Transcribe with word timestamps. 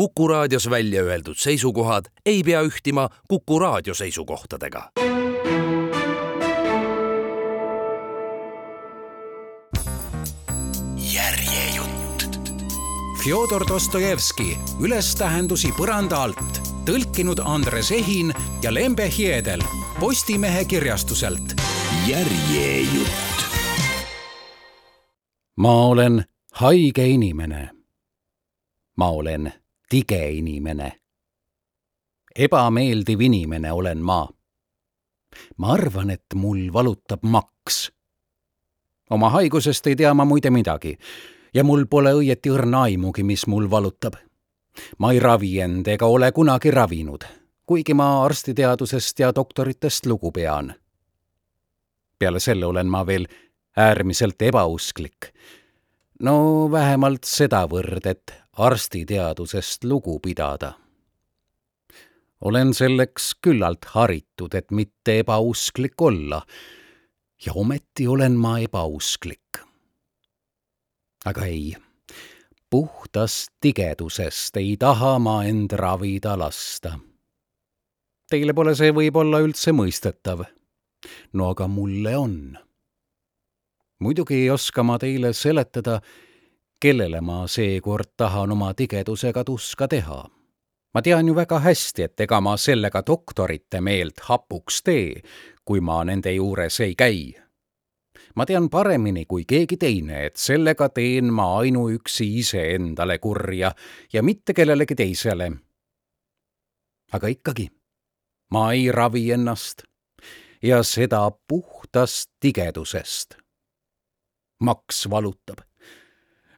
Kuku 0.00 0.28
raadios 0.28 0.70
välja 0.70 1.02
öeldud 1.02 1.34
seisukohad 1.36 2.04
ei 2.26 2.42
pea 2.42 2.60
ühtima 2.62 3.08
Kuku 3.28 3.58
raadio 3.58 3.94
seisukohtadega. 3.94 4.90
järjejutt. 10.96 12.38
Fjodor 13.24 13.68
Dostojevski, 13.68 14.58
Ülestähendusi 14.80 15.68
põranda 15.68 16.16
alt, 16.16 16.62
tõlkinud 16.88 17.44
Andres 17.44 17.92
Ehin 17.92 18.32
ja 18.62 18.74
Lembe 18.74 19.12
Hiedel 19.18 19.60
Postimehe 20.00 20.64
kirjastuselt. 20.64 21.60
järjejutt. 22.06 23.44
ma 25.56 25.86
olen 25.86 26.24
haige 26.52 27.06
inimene. 27.06 27.70
ma 28.96 29.08
olen 29.08 29.52
tige 29.90 30.30
inimene. 30.30 30.92
ebameeldiv 32.38 33.20
inimene 33.20 33.72
olen 33.72 33.98
ma. 33.98 34.28
ma 35.56 35.72
arvan, 35.72 36.10
et 36.10 36.34
mul 36.34 36.72
valutab 36.72 37.22
maks. 37.22 37.92
oma 39.10 39.30
haigusest 39.30 39.86
ei 39.86 39.96
tea 39.96 40.14
ma 40.14 40.24
muide 40.24 40.50
midagi 40.50 40.96
ja 41.54 41.64
mul 41.64 41.86
pole 41.90 42.12
õieti 42.14 42.52
õrna 42.54 42.82
aimugi, 42.86 43.22
mis 43.22 43.46
mul 43.46 43.70
valutab. 43.70 44.14
ma 44.98 45.12
ei 45.12 45.18
ravi 45.20 45.60
end 45.60 45.88
ega 45.88 46.06
ole 46.06 46.32
kunagi 46.32 46.70
ravinud, 46.70 47.24
kuigi 47.66 47.94
ma 47.94 48.24
arstiteadusest 48.24 49.18
ja 49.18 49.34
doktoritest 49.34 50.06
lugu 50.06 50.32
pean. 50.32 50.74
peale 52.18 52.40
selle 52.40 52.66
olen 52.66 52.86
ma 52.86 53.06
veel 53.06 53.26
äärmiselt 53.76 54.42
ebausklik 54.42 55.32
no 56.20 56.68
vähemalt 56.70 57.24
sedavõrd, 57.24 58.06
et 58.06 58.34
arstiteadusest 58.60 59.84
lugu 59.84 60.18
pidada. 60.20 60.72
olen 62.40 62.74
selleks 62.74 63.34
küllalt 63.42 63.84
haritud, 63.84 64.54
et 64.54 64.70
mitte 64.70 65.18
ebausklik 65.18 66.00
olla 66.00 66.42
ja 67.46 67.52
ometi 67.52 68.08
olen 68.08 68.32
ma 68.32 68.58
ebausklik. 68.58 69.60
aga 71.24 71.44
ei, 71.44 71.76
puhtast 72.70 73.52
tigedusest 73.60 74.56
ei 74.56 74.76
taha 74.76 75.18
ma 75.18 75.44
end 75.44 75.72
ravida 75.72 76.38
lasta. 76.38 76.98
Teile 78.30 78.54
pole 78.54 78.74
see 78.74 78.92
võib-olla 78.92 79.40
üldse 79.40 79.72
mõistetav. 79.72 80.44
no 81.32 81.48
aga 81.50 81.68
mulle 81.68 82.16
on 82.16 82.58
muidugi 84.00 84.34
ei 84.34 84.50
oska 84.50 84.82
ma 84.82 84.98
teile 84.98 85.32
seletada, 85.32 86.00
kellele 86.80 87.20
ma 87.20 87.46
seekord 87.46 88.14
tahan 88.16 88.52
oma 88.52 88.74
tigedusega 88.74 89.44
tuska 89.44 89.88
teha. 89.88 90.30
ma 90.94 91.02
tean 91.02 91.28
ju 91.28 91.34
väga 91.34 91.58
hästi, 91.58 92.02
et 92.02 92.20
ega 92.20 92.40
ma 92.40 92.56
sellega 92.56 93.02
doktorite 93.06 93.80
meelt 93.80 94.20
hapuks 94.20 94.82
tee, 94.82 95.22
kui 95.64 95.80
ma 95.80 96.04
nende 96.04 96.32
juures 96.32 96.80
ei 96.80 96.94
käi. 96.94 97.34
ma 98.34 98.46
tean 98.46 98.70
paremini 98.70 99.24
kui 99.26 99.44
keegi 99.44 99.76
teine, 99.76 100.24
et 100.26 100.36
sellega 100.36 100.88
teen 100.88 101.32
ma 101.32 101.58
ainuüksi 101.58 102.38
iseendale 102.38 103.18
kurja 103.18 103.74
ja 104.12 104.22
mitte 104.22 104.54
kellelegi 104.54 104.94
teisele. 104.94 105.52
aga 107.12 107.26
ikkagi, 107.26 107.68
ma 108.50 108.72
ei 108.72 108.92
ravi 108.92 109.30
ennast 109.32 109.82
ja 110.62 110.82
seda 110.82 111.30
puhtast 111.48 112.30
tigedusest 112.40 113.40
maks 114.60 115.10
valutab. 115.10 115.69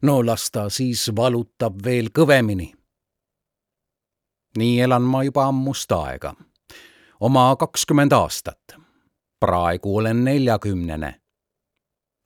No 0.02 0.22
las 0.26 0.50
ta 0.50 0.68
siis 0.70 1.10
valutab 1.16 1.82
veel 1.84 2.10
kõvemini. 2.10 2.72
nii 4.58 4.80
elan 4.84 5.02
ma 5.02 5.22
juba 5.24 5.46
ammust 5.48 5.92
aega, 5.92 6.34
oma 7.20 7.56
kakskümmend 7.56 8.12
aastat. 8.12 8.76
praegu 9.40 9.96
olen 9.96 10.24
neljakümnene. 10.24 11.20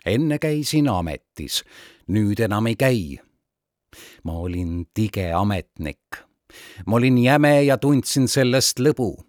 enne 0.07 0.39
käisin 0.39 0.89
ametis, 0.89 1.65
nüüd 2.09 2.41
enam 2.41 2.67
ei 2.67 2.77
käi. 2.77 3.21
ma 4.25 4.33
olin 4.33 4.87
tige 4.95 5.33
ametnik. 5.33 6.25
ma 6.87 6.97
olin 6.97 7.19
jäme 7.19 7.63
ja 7.63 7.79
tundsin 7.79 8.29
sellest 8.29 8.81
lõbu 8.81 9.27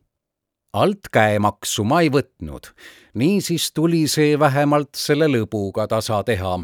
altkäemaksu 0.73 1.83
ma 1.87 2.01
ei 2.01 2.09
võtnud, 2.13 2.71
niisiis 3.17 3.71
tuli 3.73 4.05
see 4.11 4.35
vähemalt 4.39 4.95
selle 4.95 5.29
lõbuga 5.31 5.87
tasa 5.89 6.23
teha. 6.27 6.59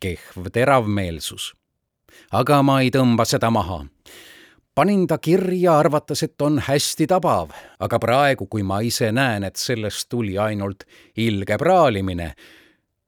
Kehv 0.00 0.50
teravmeelsus. 0.52 1.54
aga 2.32 2.62
ma 2.62 2.80
ei 2.80 2.90
tõmba 2.90 3.24
seda 3.24 3.50
maha. 3.50 3.86
panin 4.74 5.06
ta 5.06 5.18
kirja, 5.18 5.78
arvates, 5.78 6.22
et 6.22 6.42
on 6.42 6.58
hästi 6.58 7.06
tabav, 7.06 7.50
aga 7.80 7.98
praegu, 7.98 8.46
kui 8.46 8.62
ma 8.62 8.80
ise 8.80 9.12
näen, 9.12 9.44
et 9.44 9.56
sellest 9.56 10.08
tuli 10.08 10.38
ainult 10.38 10.84
ilge 11.16 11.58
praalimine, 11.58 12.34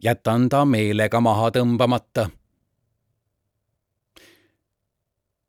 jätan 0.03 0.49
ta 0.49 0.65
meelega 0.65 1.21
maha 1.21 1.51
tõmbamata 1.51 2.31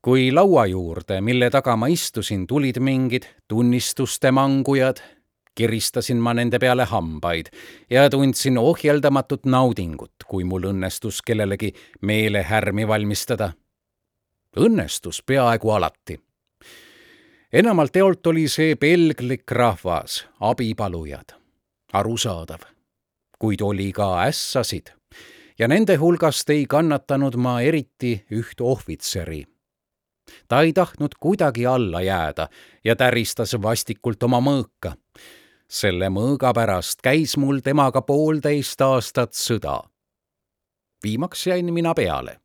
kui 0.02 0.32
laua 0.32 0.66
juurde, 0.66 1.20
mille 1.22 1.50
taga 1.52 1.76
ma 1.76 1.90
istusin, 1.92 2.48
tulid 2.48 2.80
mingid 2.80 3.28
tunnistuste 3.48 4.32
mangujad, 4.32 5.02
kiristasin 5.60 6.22
ma 6.24 6.34
nende 6.34 6.60
peale 6.60 6.86
hambaid 6.88 7.52
ja 7.90 8.08
tundsin 8.10 8.58
ohjeldamatut 8.58 9.46
naudingut, 9.46 10.24
kui 10.28 10.46
mul 10.48 10.70
õnnestus 10.72 11.20
kellelegi 11.26 11.74
meelehärmi 12.02 12.88
valmistada. 12.88 13.52
õnnestus 14.58 15.24
peaaegu 15.26 15.72
alati. 15.76 16.20
enamalt 17.54 17.96
eolt 17.96 18.28
oli 18.28 18.48
see 18.48 18.76
pelglik 18.76 19.52
rahvas, 19.52 20.26
abipalujad. 20.40 21.36
arusaadav. 21.94 22.64
kuid 23.40 23.62
oli 23.62 23.92
ka 23.92 24.24
ässasid 24.24 24.96
ja 25.60 25.68
nende 25.68 25.96
hulgast 25.96 26.50
ei 26.50 26.66
kannatanud 26.66 27.36
ma 27.36 27.62
eriti 27.62 28.26
üht 28.32 28.62
ohvitseri 28.62 29.46
ta 30.48 30.62
ei 30.62 30.74
tahtnud 30.74 31.12
kuidagi 31.20 31.66
alla 31.66 32.02
jääda 32.02 32.48
ja 32.84 32.96
täristas 32.96 33.56
vastikult 33.62 34.24
oma 34.24 34.40
mõõka. 34.40 34.96
Selle 35.70 36.10
mõõga 36.10 36.50
pärast 36.54 37.04
käis 37.06 37.38
mul 37.38 37.62
temaga 37.62 38.02
poolteist 38.02 38.82
aastat 38.82 39.34
sõda. 39.34 39.84
viimaks 41.04 41.48
jäin 41.48 41.74
mina 41.74 41.94
peale. 41.94 42.40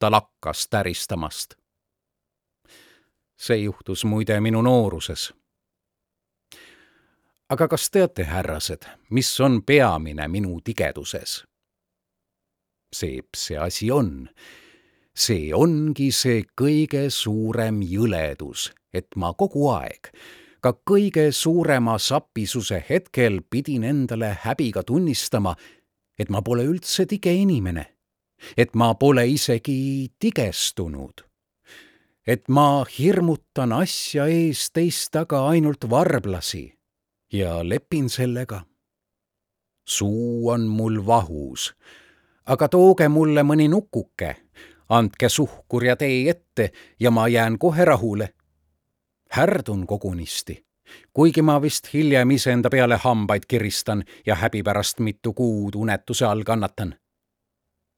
ta 0.00 0.10
lakkas 0.10 0.68
täristamast. 0.68 1.54
see 3.36 3.56
juhtus 3.56 4.04
muide 4.04 4.40
minu 4.40 4.62
nooruses. 4.62 5.32
aga 7.48 7.68
kas 7.68 7.90
teate, 7.90 8.24
härrased, 8.24 8.84
mis 9.10 9.40
on 9.40 9.62
peamine 9.62 10.28
minu 10.28 10.60
tigeduses? 10.60 11.44
see 12.92 13.20
see 13.36 13.58
asi 13.58 13.90
on 13.90 14.28
see 15.14 15.54
ongi 15.54 16.10
see 16.12 16.42
kõige 16.58 17.10
suurem 17.10 17.82
jõledus, 17.82 18.72
et 18.92 19.06
ma 19.16 19.32
kogu 19.32 19.68
aeg, 19.70 20.10
ka 20.64 20.72
kõige 20.88 21.28
suurema 21.32 21.98
sapisuse 22.00 22.78
hetkel 22.88 23.42
pidin 23.50 23.82
endale 23.84 24.30
häbiga 24.44 24.80
tunnistama, 24.82 25.52
et 26.18 26.30
ma 26.32 26.40
pole 26.40 26.64
üldse 26.64 27.04
tige 27.10 27.34
inimene, 27.36 27.84
et 28.56 28.72
ma 28.72 28.94
pole 28.96 29.26
isegi 29.28 30.08
tigestunud, 30.18 31.20
et 32.26 32.48
ma 32.48 32.84
hirmutan 32.88 33.74
asja 33.76 34.24
ees 34.32 34.70
teist 34.72 35.10
taga 35.12 35.42
ainult 35.50 35.84
varblasi 35.90 36.64
ja 37.32 37.60
lepin 37.60 38.08
sellega. 38.08 38.64
suu 39.84 40.48
on 40.48 40.62
mul 40.64 41.06
vahus, 41.06 41.74
aga 42.46 42.68
tooge 42.68 43.08
mulle 43.08 43.42
mõni 43.44 43.68
nukuke 43.68 44.30
andke 44.88 45.28
suhkur 45.28 45.84
ja 45.84 45.96
tee 45.96 46.30
ette 46.30 46.72
ja 47.00 47.10
ma 47.10 47.28
jään 47.28 47.58
kohe 47.58 47.84
rahule. 47.84 48.28
Härdun 49.30 49.86
kogunisti, 49.86 50.66
kuigi 51.12 51.42
ma 51.42 51.62
vist 51.62 51.92
hiljem 51.92 52.30
iseenda 52.30 52.70
peale 52.70 52.96
hambaid 52.96 53.42
kiristan 53.48 54.04
ja 54.26 54.34
häbi 54.34 54.62
pärast 54.62 55.00
mitu 55.00 55.32
kuud 55.32 55.74
unetuse 55.74 56.26
all 56.26 56.42
kannatan. 56.42 56.94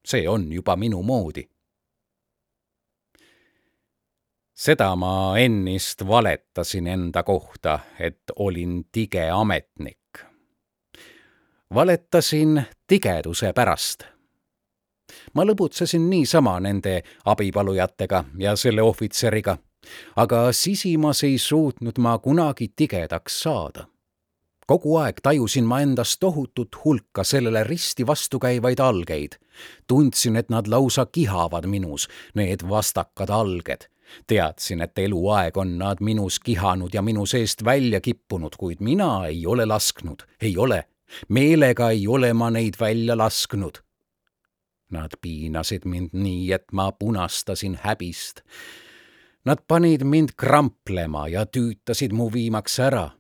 see 0.06 0.28
on 0.28 0.52
juba 0.52 0.76
minu 0.76 1.02
moodi. 1.02 1.50
seda 4.55 4.96
ma 4.96 5.38
ennist 5.38 6.06
valetasin 6.06 6.87
enda 6.87 7.23
kohta, 7.23 7.79
et 7.99 8.22
olin 8.37 8.84
tige 8.93 9.31
ametnik. 9.31 10.19
valetasin 11.75 12.62
tigeduse 12.87 13.52
pärast 13.52 14.17
ma 15.34 15.44
lõbutsesin 15.44 16.11
niisama 16.11 16.61
nende 16.61 17.02
abipalujatega 17.25 18.25
ja 18.38 18.56
selle 18.56 18.82
ohvitseriga, 18.82 19.56
aga 20.17 20.53
sisimas 20.53 21.25
ei 21.25 21.38
suutnud 21.38 21.99
ma 21.99 22.19
kunagi 22.19 22.73
tigedaks 22.77 23.43
saada. 23.43 23.87
kogu 24.67 24.97
aeg 24.97 25.21
tajusin 25.23 25.65
ma 25.65 25.81
endas 25.81 26.19
tohutut 26.19 26.77
hulka 26.85 27.25
sellele 27.25 27.65
risti 27.65 28.06
vastukäivaid 28.06 28.79
algeid. 28.79 29.33
tundsin, 29.87 30.37
et 30.37 30.50
nad 30.50 30.67
lausa 30.67 31.06
kihavad 31.06 31.67
minus, 31.67 32.09
need 32.35 32.69
vastakad 32.69 33.31
alged, 33.31 33.88
teadsin, 34.27 34.81
et 34.81 34.99
eluaeg 34.99 35.56
on 35.56 35.79
nad 35.79 36.00
minus 36.00 36.39
kihanud 36.39 36.94
ja 36.94 37.03
minu 37.03 37.27
seest 37.27 37.65
välja 37.65 38.00
kippunud, 38.00 38.56
kuid 38.59 38.81
mina 38.81 39.27
ei 39.27 39.47
ole 39.47 39.67
lasknud, 39.67 40.23
ei 40.41 40.56
ole. 40.56 40.85
meelega 41.29 41.91
ei 41.91 42.09
ole 42.09 42.32
ma 42.35 42.50
neid 42.50 42.75
välja 42.81 43.17
lasknud. 43.19 43.79
Nad 44.91 45.11
piinasid 45.21 45.85
mind 45.85 46.11
nii, 46.12 46.53
et 46.53 46.73
ma 46.73 46.93
punastasin 46.93 47.79
häbist. 47.82 48.43
Nad 49.46 49.62
panid 49.69 50.02
mind 50.02 50.34
kramplema 50.37 51.28
ja 51.28 51.46
tüütasid 51.46 52.12
mu 52.12 52.31
viimaks 52.32 52.78
ära. 52.81 53.10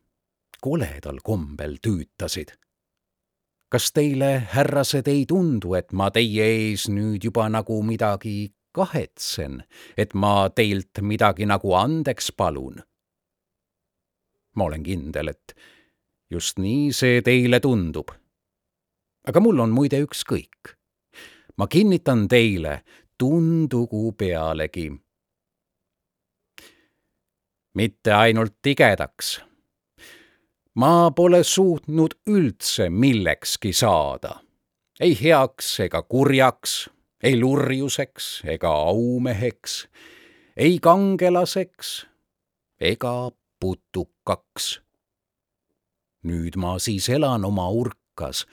koledal 0.60 1.18
kombel 1.22 1.76
tüütasid 1.78 2.56
kas 3.68 3.90
teile, 3.92 4.46
härrased, 4.50 5.08
ei 5.10 5.24
tundu, 5.26 5.74
et 5.74 5.92
ma 5.92 6.10
teie 6.14 6.46
ees 6.46 6.86
nüüd 6.88 7.24
juba 7.26 7.48
nagu 7.50 7.80
midagi 7.82 8.52
kahetsen, 8.76 9.62
et 9.98 10.14
ma 10.14 10.48
teilt 10.54 11.02
midagi 11.02 11.48
nagu 11.48 11.74
andeks 11.76 12.30
palun? 12.36 12.82
ma 14.56 14.64
olen 14.64 14.84
kindel, 14.86 15.28
et 15.34 15.52
just 16.32 16.56
nii 16.62 16.92
see 16.96 17.20
teile 17.20 17.60
tundub. 17.60 18.14
aga 19.28 19.42
mul 19.42 19.60
on 19.66 19.74
muide 19.74 20.00
ükskõik. 20.04 20.76
ma 21.56 21.66
kinnitan 21.66 22.28
teile, 22.28 22.82
tundugu 23.18 24.12
pealegi. 24.12 24.88
Mitte 27.76 28.12
ainult 28.16 28.56
tigedaks 28.64 29.36
ma 30.76 31.10
pole 31.16 31.40
suutnud 31.44 32.18
üldse 32.28 32.90
millekski 32.92 33.72
saada, 33.72 34.40
ei 35.00 35.16
heaks 35.16 35.70
ega 35.86 36.02
kurjaks, 36.02 36.74
ei 37.24 37.38
lurjuseks 37.40 38.42
ega 38.56 38.72
aumeheks, 38.90 39.86
ei 40.56 40.78
kangelaseks 40.82 41.94
ega 42.80 43.30
putukaks. 43.60 44.80
nüüd 46.26 46.56
ma 46.58 46.78
siis 46.82 47.08
elan 47.08 47.44
oma 47.46 47.68
urkas, 47.70 48.44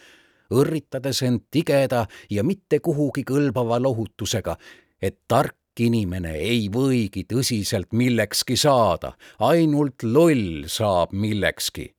õrritades 0.54 1.24
end 1.26 1.48
tigeda 1.52 2.06
ja 2.30 2.44
mitte 2.44 2.80
kuhugi 2.80 3.24
kõlbava 3.28 3.82
lohutusega, 3.82 4.56
et 5.02 5.18
tark 5.28 5.58
inimene 5.80 6.36
ei 6.36 6.70
võigi 6.74 7.26
tõsiselt 7.30 7.94
millekski 7.94 8.58
saada, 8.58 9.14
ainult 9.40 10.04
loll 10.04 10.68
saab 10.68 11.14
millekski 11.14 11.94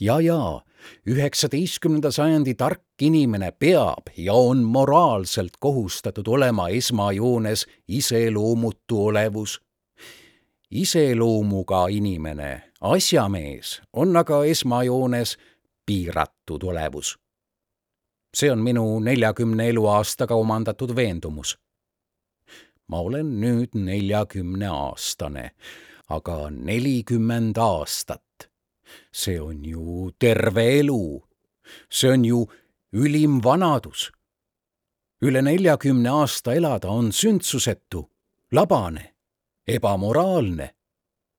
ja, 0.00 0.20
ja 0.20 0.60
üheksateistkümnenda 1.06 2.10
sajandi 2.10 2.54
tark 2.54 2.82
inimene 3.00 3.52
peab 3.52 4.10
ja 4.16 4.34
on 4.34 4.62
moraalselt 4.62 5.56
kohustatud 5.60 6.26
olema 6.26 6.68
esmajoones 6.68 7.66
iseloomutu 7.88 9.06
olevus. 9.06 9.60
iseloomuga 10.70 11.86
inimene, 11.88 12.62
asjamees, 12.80 13.82
on 13.92 14.16
aga 14.16 14.44
esmajoones 14.44 15.38
piiratud 15.86 16.62
olevus. 16.62 17.18
see 18.34 18.50
on 18.52 18.58
minu 18.58 19.00
neljakümne 19.00 19.68
eluaastaga 19.68 20.34
omandatud 20.34 20.96
veendumus. 20.96 21.58
Ma 22.88 23.00
olen 23.02 23.40
nüüd 23.40 23.74
neljakümneaastane, 23.74 25.50
aga 26.08 26.50
nelikümmend 26.50 27.56
aastat 27.56 28.22
see 29.12 29.40
on 29.40 29.64
ju 29.64 30.10
terve 30.18 30.64
elu. 30.78 31.22
see 31.90 32.10
on 32.10 32.24
ju 32.24 32.46
ülim 32.92 33.44
vanadus. 33.44 34.10
üle 35.22 35.44
neljakümne 35.44 36.10
aasta 36.10 36.54
elada 36.54 36.88
on 36.88 37.10
sündsusetu, 37.12 38.10
labane, 38.52 39.14
ebamoraalne. 39.66 40.74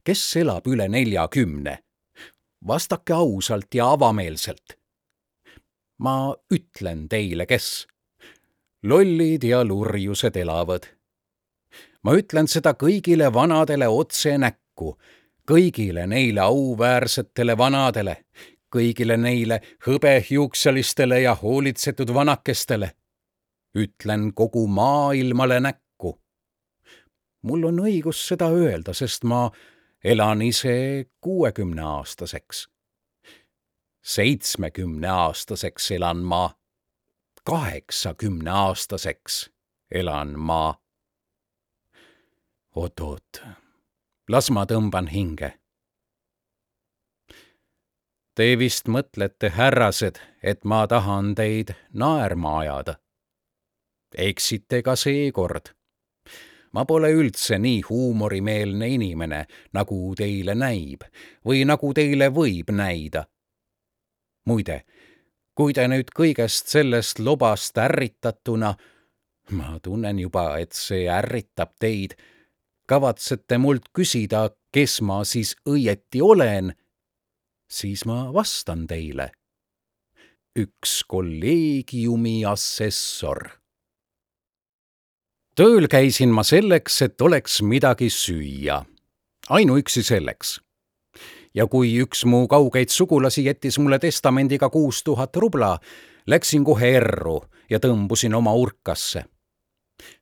kes 0.03 0.35
elab 0.35 0.67
üle 0.67 0.91
neljakümne? 0.91 1.83
vastake 2.67 3.13
ausalt 3.13 3.73
ja 3.73 3.91
avameelselt. 3.91 4.77
ma 5.99 6.35
ütlen 6.53 7.07
teile, 7.07 7.45
kes. 7.45 7.87
lollid 8.83 9.43
ja 9.43 9.63
lurjused 9.63 10.35
elavad. 10.35 10.96
Ma 12.07 12.13
ütlen 12.15 12.47
seda 12.47 12.71
kõigile 12.79 13.27
vanadele 13.33 13.89
otse 13.91 14.37
näkku 14.39 14.93
kõigile 15.47 16.07
neile 16.07 16.41
auväärsetele 16.43 17.57
vanadele, 17.57 18.15
kõigile 18.75 19.17
neile 19.17 19.61
hõbehiukselistele 19.87 21.21
ja 21.21 21.35
hoolitsetud 21.35 22.13
vanakestele. 22.13 22.91
ütlen 23.75 24.33
kogu 24.33 24.67
maailmale 24.67 25.59
näkku. 25.59 26.21
mul 27.41 27.63
on 27.63 27.79
õigus 27.79 28.27
seda 28.27 28.49
öelda, 28.49 28.93
sest 28.93 29.23
ma 29.23 29.51
elan 30.03 30.41
ise 30.41 31.05
kuuekümneaastaseks. 31.21 32.69
seitsmekümneaastaseks 34.03 35.91
elan 35.91 36.17
ma, 36.17 36.55
kaheksakümneaastaseks 37.43 39.49
elan 39.91 40.39
ma. 40.39 40.75
Oot-oot 42.77 43.41
las 44.29 44.49
ma 44.51 44.65
tõmban 44.67 45.07
hinge. 45.11 45.53
Te 48.37 48.53
vist 48.59 48.89
mõtlete, 48.91 49.49
härrased, 49.55 50.19
et 50.43 50.65
ma 50.65 50.85
tahan 50.87 51.33
teid 51.35 51.73
naerma 51.93 52.59
ajada. 52.59 52.99
eksite 54.17 54.81
ka 54.81 54.95
seekord. 54.95 55.73
ma 56.71 56.85
pole 56.85 57.09
üldse 57.11 57.57
nii 57.59 57.81
huumorimeelne 57.89 58.87
inimene, 58.87 59.45
nagu 59.73 60.15
teile 60.15 60.55
näib 60.55 61.03
või 61.45 61.65
nagu 61.65 61.93
teile 61.93 62.29
võib 62.29 62.69
näida. 62.71 63.25
muide, 64.45 64.85
kui 65.55 65.73
te 65.73 65.87
nüüd 65.87 66.11
kõigest 66.15 66.67
sellest 66.67 67.19
lobast 67.19 67.77
ärritatuna, 67.77 68.75
ma 69.51 69.79
tunnen 69.79 70.19
juba, 70.19 70.57
et 70.59 70.73
see 70.73 71.07
ärritab 71.09 71.73
teid 71.79 72.13
kavatsete 72.87 73.57
mult 73.59 73.89
küsida, 73.93 74.47
kes 74.71 75.01
ma 75.03 75.21
siis 75.27 75.55
õieti 75.67 76.21
olen, 76.23 76.71
siis 77.69 78.05
ma 78.07 78.27
vastan 78.33 78.87
teile. 78.87 79.31
üks 80.57 81.03
kolleegiumi 81.05 82.45
assessor. 82.49 83.49
tööl 85.55 85.87
käisin 85.87 86.33
ma 86.33 86.43
selleks, 86.43 87.01
et 87.01 87.21
oleks 87.21 87.61
midagi 87.61 88.09
süüa. 88.09 88.85
ainuüksi 89.49 90.03
selleks. 90.03 90.61
ja 91.53 91.67
kui 91.67 91.97
üks 92.01 92.25
mu 92.25 92.47
kaugeid 92.47 92.89
sugulasi 92.89 93.45
jättis 93.45 93.79
mulle 93.79 93.99
testamendiga 93.99 94.69
kuus 94.69 95.03
tuhat 95.03 95.35
rubla, 95.35 95.79
läksin 96.27 96.63
kohe 96.63 96.95
erru 96.97 97.43
ja 97.69 97.79
tõmbusin 97.79 98.33
oma 98.35 98.53
urkasse 98.53 99.25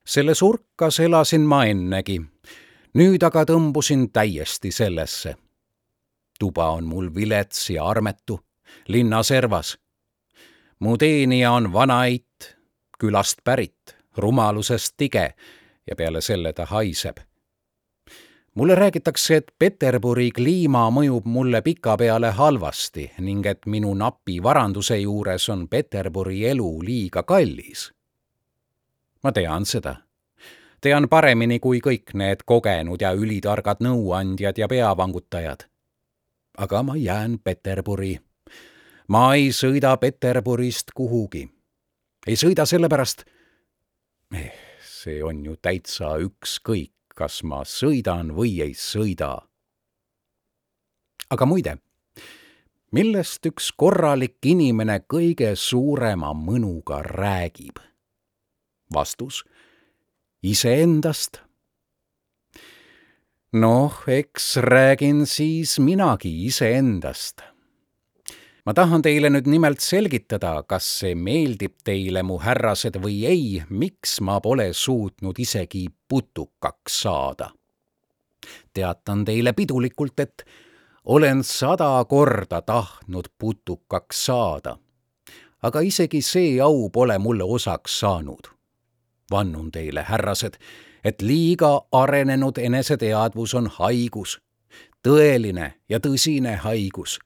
selles 0.05 0.41
urkas 0.41 1.00
elasin 1.00 1.41
ma 1.41 1.65
ennegi 1.65 2.22
nüüd 2.96 3.24
aga 3.27 3.44
tõmbusin 3.44 4.10
täiesti 4.13 4.72
sellesse. 4.72 5.36
tuba 6.39 6.70
on 6.72 6.84
mul 6.84 7.10
vilets 7.15 7.70
ja 7.70 7.86
armetu, 7.86 8.39
linna 8.88 9.24
servas. 9.24 9.77
mu 10.79 10.98
teenija 10.98 11.51
on 11.51 11.74
vanaeit, 11.74 12.55
külast 13.00 13.44
pärit, 13.44 13.96
rumalusest 14.17 14.94
tige 14.98 15.34
ja 15.88 15.96
peale 15.96 16.22
selle 16.22 16.53
ta 16.53 16.65
haiseb. 16.65 17.17
mulle 18.55 18.75
räägitakse, 18.75 19.36
et 19.36 19.51
Peterburi 19.60 20.32
kliima 20.32 20.89
mõjub 20.89 21.25
mulle 21.25 21.62
pikapeale 21.62 22.32
halvasti 22.32 23.12
ning 23.20 23.46
et 23.46 23.65
minu 23.65 23.94
napi 23.94 24.44
varanduse 24.44 24.98
juures 24.98 25.50
on 25.50 25.67
Peterburi 25.67 26.46
elu 26.46 26.84
liiga 26.84 27.24
kallis. 27.24 27.91
Ma 29.25 29.34
tean 29.34 29.65
seda 29.65 29.96
tean 30.86 31.08
paremini 31.10 31.58
kui 31.60 31.79
kõik 31.82 32.13
need 32.13 32.44
kogenud 32.46 33.01
ja 33.01 33.10
ülitargad 33.17 33.82
nõuandjad 33.82 34.60
ja 34.62 34.67
peavangutajad. 34.70 35.65
aga 36.58 36.84
ma 36.84 36.96
jään 36.96 37.39
Peterburi. 37.39 38.20
ma 39.08 39.36
ei 39.36 39.50
sõida 39.50 39.98
Peterburist 39.98 40.91
kuhugi. 40.94 41.50
ei 42.27 42.36
sõida 42.36 42.65
sellepärast 42.65 43.25
eh,, 44.34 44.53
see 44.82 45.24
on 45.24 45.46
ju 45.46 45.55
täitsa 45.55 46.17
ükskõik, 46.17 46.94
kas 47.15 47.44
ma 47.44 47.63
sõidan 47.63 48.29
või 48.36 48.62
ei 48.62 48.74
sõida. 48.74 49.41
aga 51.29 51.46
muide, 51.46 51.77
millest 52.91 53.46
üks 53.46 53.72
korralik 53.72 54.38
inimene 54.46 55.00
kõige 55.00 55.55
suurema 55.55 56.34
mõnuga 56.34 57.01
räägib? 57.01 57.95
Vastus 58.94 59.44
iseendast. 60.46 61.42
noh, 63.54 63.94
eks 64.08 64.58
räägin 64.58 65.25
siis 65.25 65.80
minagi 65.80 66.46
iseendast. 66.46 67.42
ma 68.65 68.74
tahan 68.74 69.01
teile 69.01 69.30
nüüd 69.30 69.48
nimelt 69.50 69.82
selgitada, 69.82 70.63
kas 70.68 70.86
see 71.00 71.15
meeldib 71.15 71.80
teile, 71.84 72.24
mu 72.24 72.38
härrased, 72.42 73.00
või 73.01 73.25
ei, 73.25 73.63
miks 73.70 74.20
ma 74.22 74.39
pole 74.42 74.74
suutnud 74.74 75.39
isegi 75.39 75.88
putukaks 76.08 77.01
saada. 77.01 77.50
teatan 78.74 79.25
teile 79.25 79.54
pidulikult, 79.54 80.20
et 80.20 80.46
olen 81.06 81.44
sada 81.44 82.06
korda 82.10 82.62
tahtnud 82.62 83.34
putukaks 83.38 84.25
saada. 84.25 84.77
aga 85.62 85.80
isegi 85.82 86.22
see 86.22 86.60
au 86.62 86.89
pole 86.89 87.18
mulle 87.18 87.44
osaks 87.44 88.00
saanud. 88.00 88.54
Vannun 89.32 89.72
teile, 89.72 90.03
härrased, 90.08 90.58
et 91.03 91.22
liiga 91.22 91.82
arenenud 91.91 92.58
eneseteadvus 92.58 93.53
on 93.53 93.70
haigus, 93.79 94.39
tõeline 95.05 95.74
ja 95.89 96.00
tõsine 96.00 96.55
haigus 96.65 97.20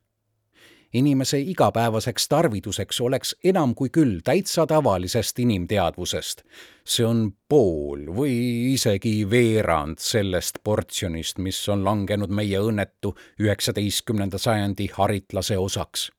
inimese 0.93 1.39
igapäevaseks 1.39 2.27
tarviduseks 2.27 3.01
oleks 3.01 3.35
enam 3.43 3.75
kui 3.75 3.89
küll 3.89 4.19
täitsa 4.23 4.65
tavalisest 4.67 5.39
inimteadvusest. 5.39 6.43
see 6.89 7.05
on 7.05 7.33
pool 7.49 8.07
või 8.15 8.73
isegi 8.73 9.29
veerand 9.29 9.99
sellest 10.01 10.57
portsjonist, 10.63 11.37
mis 11.37 11.59
on 11.69 11.83
langenud 11.85 12.29
meie 12.33 12.59
õnnetu 12.59 13.13
üheksateistkümnenda 13.39 14.37
sajandi 14.37 14.89
haritlase 14.93 15.57
osaks 15.57 16.09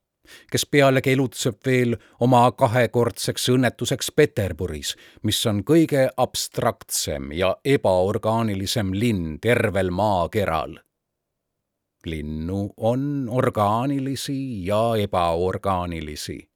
kes 0.50 0.66
pealegi 0.66 1.12
elutseb 1.12 1.58
veel 1.66 1.96
oma 2.20 2.44
kahekordseks 2.52 3.48
õnnetuseks 3.54 4.12
Peterburis, 4.16 4.96
mis 5.22 5.40
on 5.46 5.64
kõige 5.64 6.08
abstraktsem 6.16 7.32
ja 7.32 7.56
ebaorgaanilisem 7.64 8.94
linn 8.94 9.38
tervel 9.40 9.90
maakeral 9.90 10.78
linnu 12.06 12.70
on 12.76 13.28
orgaanilisi 13.30 14.66
ja 14.66 14.96
ebaorgaanilisi. 14.96 16.50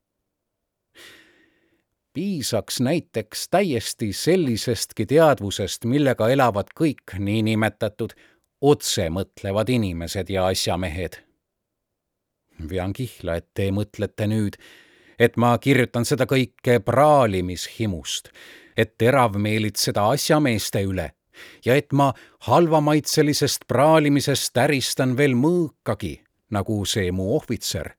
piisaks 2.13 2.81
näiteks 2.81 3.49
täiesti 3.49 4.13
sellisestki 4.13 5.07
teadvusest, 5.07 5.85
millega 5.85 6.29
elavad 6.29 6.71
kõik 6.81 7.19
niinimetatud 7.19 8.15
otsemõtlevad 8.61 9.69
inimesed 9.69 10.31
ja 10.31 10.47
asjamehed. 10.47 11.24
Vean 12.71 12.93
kihla, 12.93 13.37
et 13.41 13.49
te 13.55 13.71
mõtlete 13.75 14.29
nüüd, 14.31 14.59
et 15.19 15.37
ma 15.37 15.57
kirjutan 15.59 16.05
seda 16.05 16.27
kõike 16.31 16.81
praalimishimust, 16.85 18.31
et 18.77 18.97
teravmeelitseda 18.99 20.09
asjameeste 20.15 20.83
üle 20.87 21.11
ja 21.65 21.77
et 21.77 21.93
ma 21.93 22.13
halvamaitselisest 22.47 23.67
praalimisest 23.69 24.53
täristan 24.55 25.17
veel 25.17 25.35
mõõkagi, 25.39 26.21
nagu 26.51 26.85
see 26.87 27.13
mu 27.13 27.35
ohvitser. 27.37 27.95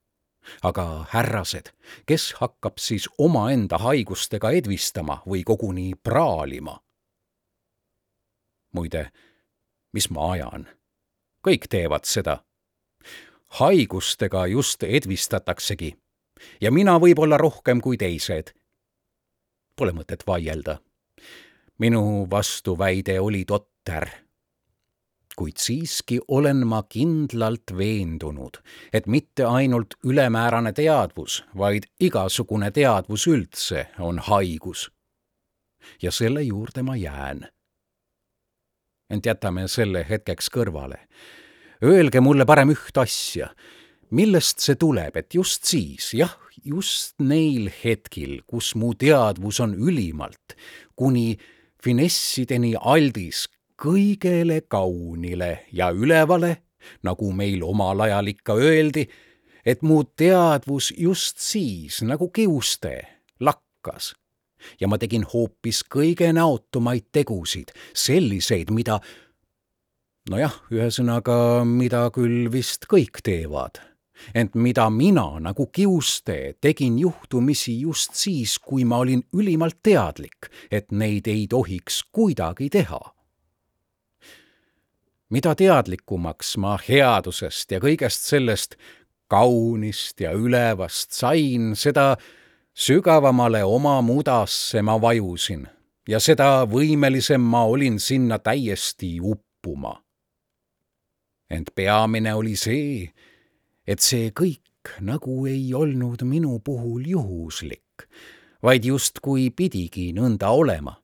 aga 0.62 1.07
härrased, 1.09 1.71
kes 2.05 2.35
hakkab 2.38 2.77
siis 2.77 3.07
omaenda 3.17 3.79
haigustega 3.81 4.51
edvistama 4.51 5.24
või 5.25 5.43
koguni 5.43 5.93
praalima? 6.03 6.79
muide, 8.74 9.09
mis 9.93 10.09
ma 10.09 10.31
ajan? 10.31 10.67
kõik 11.47 11.67
teevad 11.69 12.05
seda. 12.05 12.43
Haigustega 13.48 14.48
just 14.48 14.84
edvistataksegi 14.84 15.96
ja 16.62 16.72
mina 16.72 16.98
võib-olla 17.00 17.38
rohkem 17.38 17.82
kui 17.82 17.98
teised. 17.98 18.52
Pole 19.75 19.92
mõtet 19.92 20.24
vaielda 20.28 20.80
minu 21.78 22.28
vastuväide 22.32 23.20
oli 23.20 23.46
totter. 23.46 24.08
kuid 25.36 25.58
siiski 25.60 26.20
olen 26.28 26.68
ma 26.68 26.84
kindlalt 26.84 27.74
veendunud, 27.78 28.58
et 28.94 29.08
mitte 29.08 29.44
ainult 29.44 29.94
ülemäärane 30.04 30.72
teadvus, 30.72 31.44
vaid 31.58 31.84
igasugune 32.00 32.72
teadvus 32.72 33.28
üldse 33.28 33.88
on 34.00 34.20
haigus. 34.20 34.92
ja 36.02 36.12
selle 36.12 36.42
juurde 36.42 36.82
ma 36.82 36.96
jään. 36.96 37.48
ent 39.10 39.25
jätame 39.25 39.68
selle 39.68 40.06
hetkeks 40.10 40.50
kõrvale. 40.50 41.08
Öelge 41.84 42.22
mulle 42.24 42.46
parem 42.46 42.72
üht 42.72 42.98
asja. 42.98 43.50
Millest 44.15 44.62
see 44.63 44.77
tuleb, 44.79 45.17
et 45.17 45.34
just 45.36 45.65
siis, 45.67 46.13
jah, 46.15 46.38
just 46.63 47.17
neil 47.20 47.67
hetkil, 47.84 48.39
kus 48.48 48.74
mu 48.79 48.94
teadvus 48.96 49.60
on 49.63 49.74
ülimalt, 49.75 50.55
kuni 50.96 51.36
finessideni 51.84 52.75
aldis 52.79 53.46
kõigele 53.82 54.62
kaunile 54.72 55.65
ja 55.75 55.91
ülevale, 55.91 56.55
nagu 57.03 57.32
meil 57.36 57.63
omal 57.65 58.05
ajal 58.05 58.32
ikka 58.32 58.55
öeldi, 58.62 59.05
et 59.65 59.82
mu 59.82 60.03
teadvus 60.17 60.91
just 60.98 61.41
siis 61.44 62.01
nagu 62.05 62.29
kiuste 62.29 63.01
lakkas. 63.41 64.13
Ja 64.79 64.88
ma 64.89 64.98
tegin 64.98 65.25
hoopis 65.29 65.84
kõige 65.91 66.32
näotumaid 66.34 67.12
tegusid, 67.13 67.74
selliseid, 67.94 68.72
mida 68.74 69.01
nojah, 70.29 70.55
ühesõnaga, 70.74 71.65
mida 71.65 72.08
küll 72.13 72.50
vist 72.53 72.88
kõik 72.89 73.22
teevad 73.25 73.82
ent 74.34 74.55
mida 74.55 74.89
mina 74.89 75.39
nagu 75.44 75.67
kiuste 75.67 76.55
tegin 76.62 77.00
juhtumisi 77.00 77.79
just 77.82 78.15
siis, 78.15 78.58
kui 78.60 78.86
ma 78.86 79.01
olin 79.03 79.24
ülimalt 79.36 79.82
teadlik, 79.84 80.50
et 80.72 80.91
neid 80.91 81.27
ei 81.27 81.48
tohiks 81.48 82.03
kuidagi 82.12 82.70
teha. 82.70 83.01
mida 85.29 85.55
teadlikumaks 85.55 86.55
ma 86.62 86.77
headusest 86.79 87.72
ja 87.72 87.79
kõigest 87.82 88.27
sellest 88.29 88.75
kaunist 89.27 90.22
ja 90.22 90.32
ülevast 90.32 91.12
sain, 91.12 91.74
seda 91.75 92.15
sügavamale 92.74 93.63
oma 93.65 94.01
mudasse 94.01 94.82
ma 94.82 94.96
vajusin 95.01 95.65
ja 96.08 96.20
seda 96.20 96.63
võimelisem 96.70 97.41
ma 97.41 97.65
olin 97.65 98.00
sinna 98.00 98.39
täiesti 98.39 99.17
uppuma. 99.20 100.04
Ent 101.50 101.72
peamine 101.75 102.34
oli 102.34 102.56
see, 102.58 103.06
et 103.88 104.02
see 104.02 104.32
kõik 104.34 104.62
nagu 105.06 105.46
ei 105.50 105.74
olnud 105.74 106.24
minu 106.25 106.60
puhul 106.60 107.06
juhuslik, 107.10 108.06
vaid 108.64 108.86
justkui 108.86 109.50
pidigi 109.50 110.12
nõnda 110.14 110.50
olema. 110.50 111.02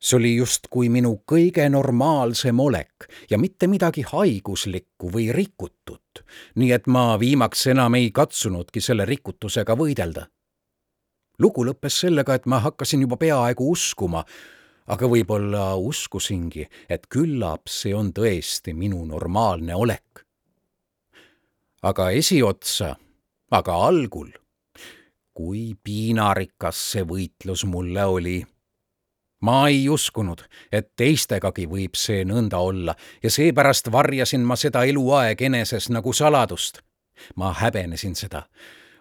see 0.00 0.16
oli 0.16 0.30
justkui 0.38 0.88
minu 0.88 1.18
kõige 1.28 1.68
normaalsem 1.68 2.60
olek 2.60 3.08
ja 3.30 3.38
mitte 3.38 3.66
midagi 3.68 4.06
haiguslikku 4.08 5.10
või 5.12 5.28
rikutut, 5.36 6.24
nii 6.56 6.72
et 6.72 6.86
ma 6.86 7.18
viimaks 7.20 7.66
enam 7.66 7.94
ei 7.94 8.10
katsunudki 8.10 8.80
selle 8.80 9.04
rikutusega 9.04 9.76
võidelda. 9.76 10.26
lugu 11.38 11.64
lõppes 11.64 12.00
sellega, 12.00 12.34
et 12.34 12.46
ma 12.46 12.60
hakkasin 12.60 13.00
juba 13.00 13.16
peaaegu 13.16 13.70
uskuma, 13.70 14.24
aga 14.86 15.08
võib-olla 15.10 15.74
uskusingi, 15.76 16.68
et 16.88 17.06
küllap 17.10 17.68
see 17.68 17.94
on 17.94 18.12
tõesti 18.14 18.74
minu 18.74 19.04
normaalne 19.06 19.74
olek 19.74 20.26
aga 21.86 22.10
esiotsa, 22.10 22.94
aga 23.54 23.78
algul, 23.86 24.30
kui 25.36 25.76
piinarikas 25.84 26.78
see 26.92 27.06
võitlus 27.06 27.66
mulle 27.68 28.04
oli. 28.04 28.38
ma 29.46 29.68
ei 29.68 29.88
uskunud, 29.88 30.40
et 30.72 30.88
teistegagi 30.96 31.66
võib 31.70 31.94
see 31.94 32.24
nõnda 32.24 32.58
olla 32.58 32.94
ja 33.22 33.30
seepärast 33.30 33.92
varjasin 33.92 34.40
ma 34.40 34.56
seda 34.56 34.84
eluaeg 34.84 35.42
eneses 35.42 35.90
nagu 35.90 36.12
saladust. 36.12 36.80
ma 37.36 37.52
häbenesin 37.52 38.14
seda. 38.14 38.46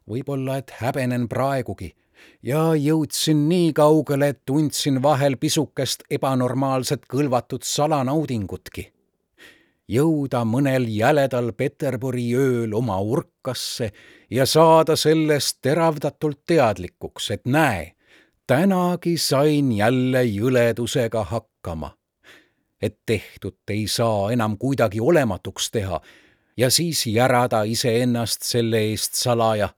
võib-olla, 0.09 0.57
et 0.57 0.71
häbenen 0.81 1.27
praegugi 1.27 1.95
ja 2.43 2.73
jõudsin 2.75 3.47
nii 3.49 3.73
kaugele, 3.73 4.27
et 4.33 4.41
tundsin 4.45 5.01
vahel 5.03 5.37
pisukest 5.37 6.03
ebanormaalset 6.09 7.07
kõlvatut 7.11 7.63
salanaudingutki 7.63 8.91
jõuda 9.87 10.41
mõnel 10.45 10.87
jäledal 10.89 11.51
Peterburi 11.53 12.29
ööl 12.37 12.73
oma 12.73 12.97
urkasse 13.01 13.91
ja 14.29 14.45
saada 14.45 14.95
sellest 14.95 15.59
teravdatult 15.61 16.41
teadlikuks, 16.47 17.31
et 17.31 17.45
näe, 17.45 17.93
tänagi 18.47 19.17
sain 19.17 19.71
jälle 19.71 20.23
jõledusega 20.23 21.23
hakkama. 21.23 21.95
et 22.81 22.97
tehtut 23.05 23.69
ei 23.69 23.87
saa 23.87 24.31
enam 24.31 24.57
kuidagi 24.57 24.99
olematuks 24.99 25.71
teha 25.71 26.01
ja 26.57 26.69
siis 26.69 27.05
järada 27.07 27.63
iseennast 27.63 28.43
selle 28.43 28.77
eest 28.77 29.13
salaja, 29.13 29.69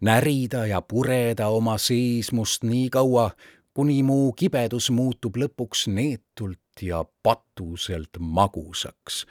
närida 0.00 0.66
ja 0.66 0.80
pureda 0.82 1.48
oma 1.48 1.78
seesmust 1.78 2.64
nii 2.64 2.90
kaua, 2.90 3.30
kuni 3.74 4.02
mu 4.02 4.32
kibedus 4.32 4.90
muutub 4.90 5.36
lõpuks 5.36 5.86
neetult 5.88 6.82
ja 6.82 7.04
patuselt 7.22 8.16
magusaks 8.18 9.24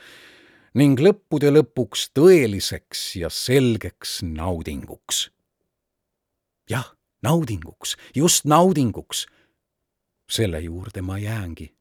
ning 0.77 1.00
lõppude 1.01 1.50
lõpuks 1.51 2.10
tõeliseks 2.13 3.15
ja 3.19 3.29
selgeks 3.34 4.19
naudinguks. 4.24 5.29
jah, 6.69 6.93
naudinguks, 7.24 7.98
just 8.15 8.46
naudinguks. 8.46 9.25
selle 10.29 10.62
juurde 10.62 11.01
ma 11.01 11.17
jäängi. 11.17 11.74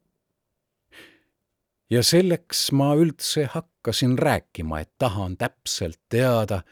ja 1.90 2.02
selleks 2.02 2.72
ma 2.72 2.94
üldse 2.94 3.48
hakkasin 3.52 4.18
rääkima, 4.18 4.80
et 4.80 4.92
tahan 4.98 5.36
täpselt 5.36 6.00
teada, 6.08 6.62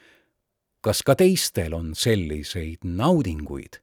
kas 0.86 1.02
ka 1.02 1.16
teistel 1.18 1.74
on 1.74 1.94
selliseid 1.98 2.84
naudinguid? 2.84 3.80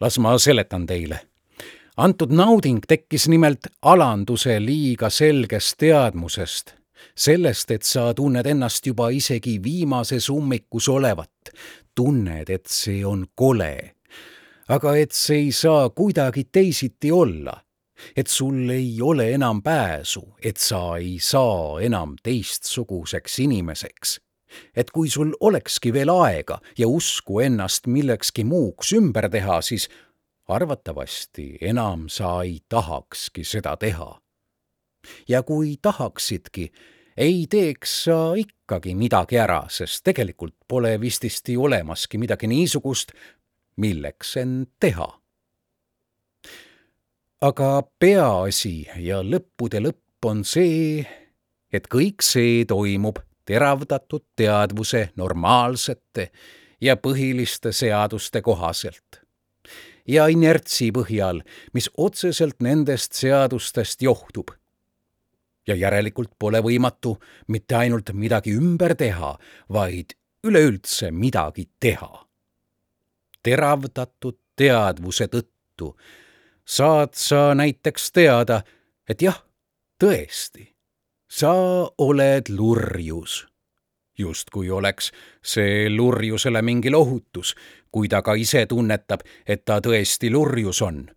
Las 0.00 0.16
ma 0.18 0.38
seletan 0.40 0.86
teile. 0.88 1.18
Antud 2.00 2.32
nauding 2.32 2.80
tekkis 2.88 3.28
nimelt 3.28 3.68
alanduse 3.82 4.56
liiga 4.64 5.10
selgest 5.12 5.76
teadmusest, 5.84 6.72
sellest, 7.12 7.74
et 7.76 7.84
sa 7.84 8.06
tunned 8.16 8.48
ennast 8.48 8.88
juba 8.88 9.10
isegi 9.12 9.58
viimases 9.62 10.30
ummikus 10.32 10.88
olevat, 10.88 11.52
tunned, 11.94 12.48
et 12.48 12.66
see 12.66 13.04
on 13.04 13.26
kole. 13.34 13.92
aga 14.68 14.96
et 14.96 15.12
see 15.12 15.44
ei 15.44 15.52
saa 15.52 15.90
kuidagi 15.90 16.48
teisiti 16.48 17.12
olla, 17.12 17.52
et 18.16 18.26
sul 18.26 18.70
ei 18.70 18.96
ole 19.02 19.32
enam 19.34 19.60
pääsu, 19.62 20.24
et 20.42 20.56
sa 20.56 20.96
ei 20.96 21.18
saa 21.20 21.80
enam 21.84 22.16
teistsuguseks 22.22 23.38
inimeseks 23.44 24.20
et 24.76 24.90
kui 24.90 25.10
sul 25.10 25.34
olekski 25.40 25.92
veel 25.92 26.10
aega 26.10 26.60
ja 26.78 26.88
usku 26.88 27.40
ennast 27.40 27.86
millekski 27.86 28.44
muuks 28.44 28.92
ümber 28.92 29.28
teha, 29.30 29.60
siis 29.62 29.88
arvatavasti 30.48 31.58
enam 31.60 32.08
sa 32.08 32.42
ei 32.42 32.60
tahakski 32.68 33.44
seda 33.44 33.76
teha. 33.76 34.18
ja 35.28 35.42
kui 35.42 35.76
tahaksidki, 35.82 36.72
ei 37.16 37.46
teeks 37.50 38.04
sa 38.04 38.34
ikkagi 38.36 38.94
midagi 38.94 39.38
ära, 39.38 39.64
sest 39.68 40.04
tegelikult 40.04 40.54
pole 40.68 40.94
vististi 41.00 41.56
olemaski 41.56 42.18
midagi 42.18 42.46
niisugust, 42.46 43.12
milleks 43.76 44.36
end 44.36 44.66
teha. 44.80 45.08
aga 47.42 47.82
peaasi 47.98 48.88
ja 49.02 49.18
lõppude 49.22 49.82
lõpp 49.82 50.26
on 50.30 50.44
see, 50.44 51.02
et 51.72 51.88
kõik 51.90 52.22
see 52.22 52.64
toimub 52.64 53.18
teravdatud 53.44 54.24
teadvuse 54.36 55.10
normaalsete 55.16 56.30
ja 56.80 56.96
põhiliste 56.96 57.72
seaduste 57.72 58.42
kohaselt 58.42 59.22
ja 60.08 60.26
inertsi 60.26 60.90
põhjal, 60.94 61.42
mis 61.74 61.90
otseselt 61.96 62.60
nendest 62.60 63.12
seadustest 63.12 64.02
johtub. 64.02 64.50
ja 65.66 65.76
järelikult 65.78 66.32
pole 66.38 66.58
võimatu 66.58 67.20
mitte 67.48 67.76
ainult 67.78 68.10
midagi 68.12 68.50
ümber 68.58 68.96
teha, 68.98 69.38
vaid 69.70 70.16
üleüldse 70.44 71.10
midagi 71.10 71.68
teha. 71.80 72.26
teravdatud 73.42 74.38
teadvuse 74.56 75.26
tõttu 75.26 75.94
saad 76.64 77.14
sa 77.14 77.54
näiteks 77.54 78.12
teada, 78.12 78.62
et 79.08 79.22
jah, 79.22 79.38
tõesti, 79.98 80.71
sa 81.32 81.52
oled 81.98 82.52
lurjus 82.52 83.46
justkui 84.18 84.70
oleks 84.70 85.12
see 85.42 85.90
lurjusele 85.90 86.62
mingi 86.62 86.90
lohutus, 86.90 87.54
kui 87.90 88.08
ta 88.08 88.22
ka 88.22 88.34
ise 88.34 88.66
tunnetab, 88.68 89.24
et 89.46 89.64
ta 89.64 89.80
tõesti 89.80 90.30
lurjus 90.32 90.82
on. 90.82 91.10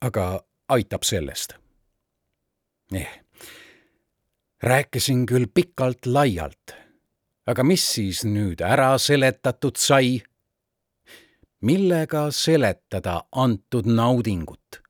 aga 0.00 0.40
aitab 0.68 1.02
sellest. 1.02 1.54
eh, 2.94 3.20
rääkisin 4.62 5.26
küll 5.26 5.46
pikalt-laialt, 5.54 6.74
aga 7.46 7.64
mis 7.64 7.94
siis 7.94 8.24
nüüd 8.24 8.60
ära 8.60 8.98
seletatud 8.98 9.76
sai? 9.76 10.22
millega 11.60 12.30
seletada 12.30 13.22
antud 13.32 13.86
naudingut? 13.86 14.82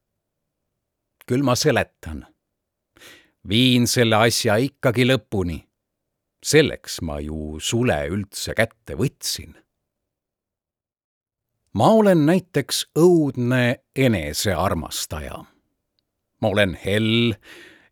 küll 1.27 1.43
ma 1.43 1.55
seletan. 1.55 2.27
Viin 3.49 3.87
selle 3.87 4.17
asja 4.17 4.57
ikkagi 4.57 5.07
lõpuni 5.07 5.63
selleks 6.47 7.01
ma 7.03 7.19
ju 7.21 7.59
sule 7.61 7.97
üldse 8.13 8.55
kätte 8.55 8.97
võtsin. 8.99 9.55
ma 11.75 11.89
olen 11.93 12.27
näiteks 12.27 12.87
õudne 12.99 13.77
enesearmastaja. 13.97 15.45
ma 16.41 16.49
olen 16.49 16.77
hell 16.85 17.35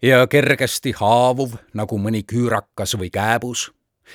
ja 0.02 0.26
kergesti 0.26 0.92
haavuv 0.92 1.56
nagu 1.75 1.99
mõni 1.99 2.23
küürakas 2.23 2.94
või 3.00 3.11
kääbus 3.11 3.70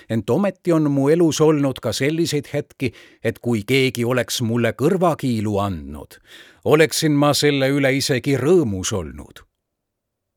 ent 0.10 0.29
ometi 0.29 0.71
on 0.71 0.91
mu 0.91 1.10
elus 1.10 1.41
olnud 1.41 1.80
ka 1.82 1.91
selliseid 1.93 2.47
hetki, 2.54 2.93
et 3.23 3.39
kui 3.39 3.63
keegi 3.63 4.06
oleks 4.06 4.41
mulle 4.41 4.71
kõrvakiilu 4.78 5.58
andnud, 5.58 6.19
oleksin 6.63 7.12
ma 7.12 7.34
selle 7.34 7.71
üle 7.73 7.95
isegi 7.97 8.38
rõõmus 8.38 8.93
olnud. 8.93 9.48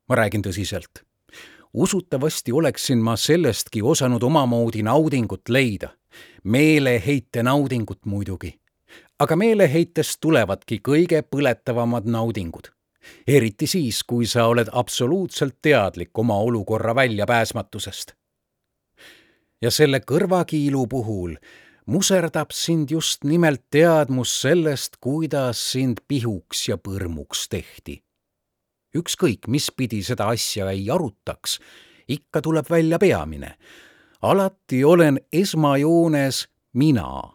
Ma 0.08 0.14
räägin 0.14 0.42
tõsiselt 0.42 1.04
usutavasti 1.74 2.52
oleksin 2.52 2.98
ma 2.98 3.16
sellestki 3.16 3.82
osanud 3.82 4.22
omamoodi 4.22 4.82
naudingut 4.82 5.48
leida. 5.48 5.88
meeleheite 6.44 7.42
naudingut 7.42 8.06
muidugi. 8.06 8.60
aga 9.18 9.36
meeleheitest 9.36 10.20
tulevadki 10.20 10.80
kõige 10.88 11.22
põletavamad 11.22 12.04
naudingud. 12.04 12.68
eriti 13.26 13.66
siis, 13.66 14.04
kui 14.04 14.26
sa 14.26 14.46
oled 14.46 14.68
absoluutselt 14.72 15.56
teadlik 15.62 16.18
oma 16.18 16.36
olukorra 16.36 16.94
väljapääsmatusest. 16.94 18.12
ja 19.62 19.70
selle 19.70 20.00
kõrvakiilu 20.00 20.86
puhul 20.86 21.36
muserdab 21.86 22.50
sind 22.50 22.90
just 22.90 23.24
nimelt 23.24 23.62
teadmus 23.70 24.40
sellest, 24.40 24.96
kuidas 25.00 25.72
sind 25.72 25.96
pihuks 26.08 26.68
ja 26.68 26.76
põrmuks 26.76 27.48
tehti 27.48 28.02
ükskõik, 28.96 29.48
mis 29.48 29.70
pidi 29.70 30.02
seda 30.02 30.28
asja 30.28 30.70
ei 30.70 30.90
arutaks, 30.90 31.58
ikka 32.08 32.42
tuleb 32.42 32.70
välja 32.70 32.98
peamine. 32.98 33.56
alati 34.22 34.84
olen 34.84 35.20
esmajoones 35.32 36.48
mina 36.72 37.32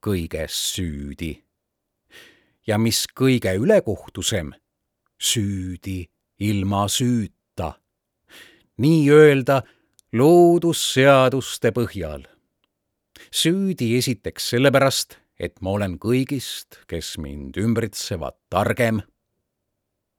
kõiges 0.00 0.54
süüdi. 0.74 1.44
ja 2.66 2.78
mis 2.78 3.06
kõige 3.16 3.54
ülekohtusem, 3.56 4.52
süüdi 5.18 6.08
ilma 6.38 6.88
süüta. 6.88 7.74
nii-öelda 8.78 9.62
loodusseaduste 10.12 11.70
põhjal. 11.70 12.26
süüdi 13.32 13.96
esiteks 13.98 14.50
sellepärast, 14.50 15.18
et 15.38 15.60
ma 15.60 15.70
olen 15.70 15.98
kõigist, 15.98 16.84
kes 16.86 17.18
mind 17.18 17.56
ümbritsevad, 17.56 18.36
targem. 18.50 19.02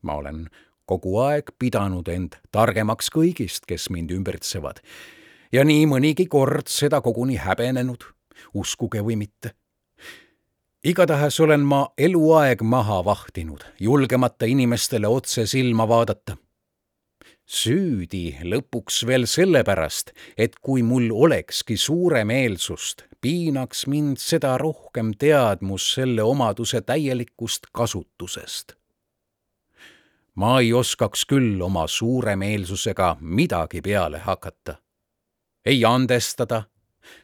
ma 0.01 0.15
olen 0.15 0.49
kogu 0.89 1.19
aeg 1.21 1.53
pidanud 1.61 2.07
end 2.09 2.39
targemaks 2.55 3.11
kõigist, 3.13 3.67
kes 3.69 3.89
mind 3.93 4.13
ümbritsevad. 4.15 4.81
ja 5.51 5.63
nii 5.65 5.85
mõnigi 5.89 6.27
kord 6.29 6.69
seda 6.69 7.01
koguni 7.01 7.37
häbenenud, 7.41 8.03
uskuge 8.53 9.01
või 9.05 9.17
mitte. 9.23 9.53
igatahes 10.83 11.39
olen 11.39 11.65
ma 11.65 11.87
eluaeg 11.97 12.61
maha 12.61 13.03
vahtinud, 13.05 13.65
julgemata 13.79 14.45
inimestele 14.45 15.07
otse 15.07 15.45
silma 15.45 15.87
vaadata 15.87 16.37
süüdi 17.49 18.37
lõpuks 18.45 19.03
veel 19.09 19.25
sellepärast, 19.25 20.11
et 20.37 20.59
kui 20.61 20.83
mul 20.85 21.09
olekski 21.09 21.77
suuremeelsust, 21.81 23.07
piinaks 23.21 23.87
mind 23.89 24.21
seda 24.21 24.55
rohkem 24.61 25.15
teadmus 25.17 25.93
selle 25.95 26.23
omaduse 26.23 26.81
täielikust 26.85 27.73
kasutusest 27.73 28.78
ma 30.39 30.59
ei 30.63 30.73
oskaks 30.73 31.25
küll 31.27 31.59
oma 31.61 31.87
suuremeelsusega 31.87 33.17
midagi 33.19 33.81
peale 33.81 34.19
hakata. 34.23 34.75
ei 35.65 35.81
andestada, 35.85 36.61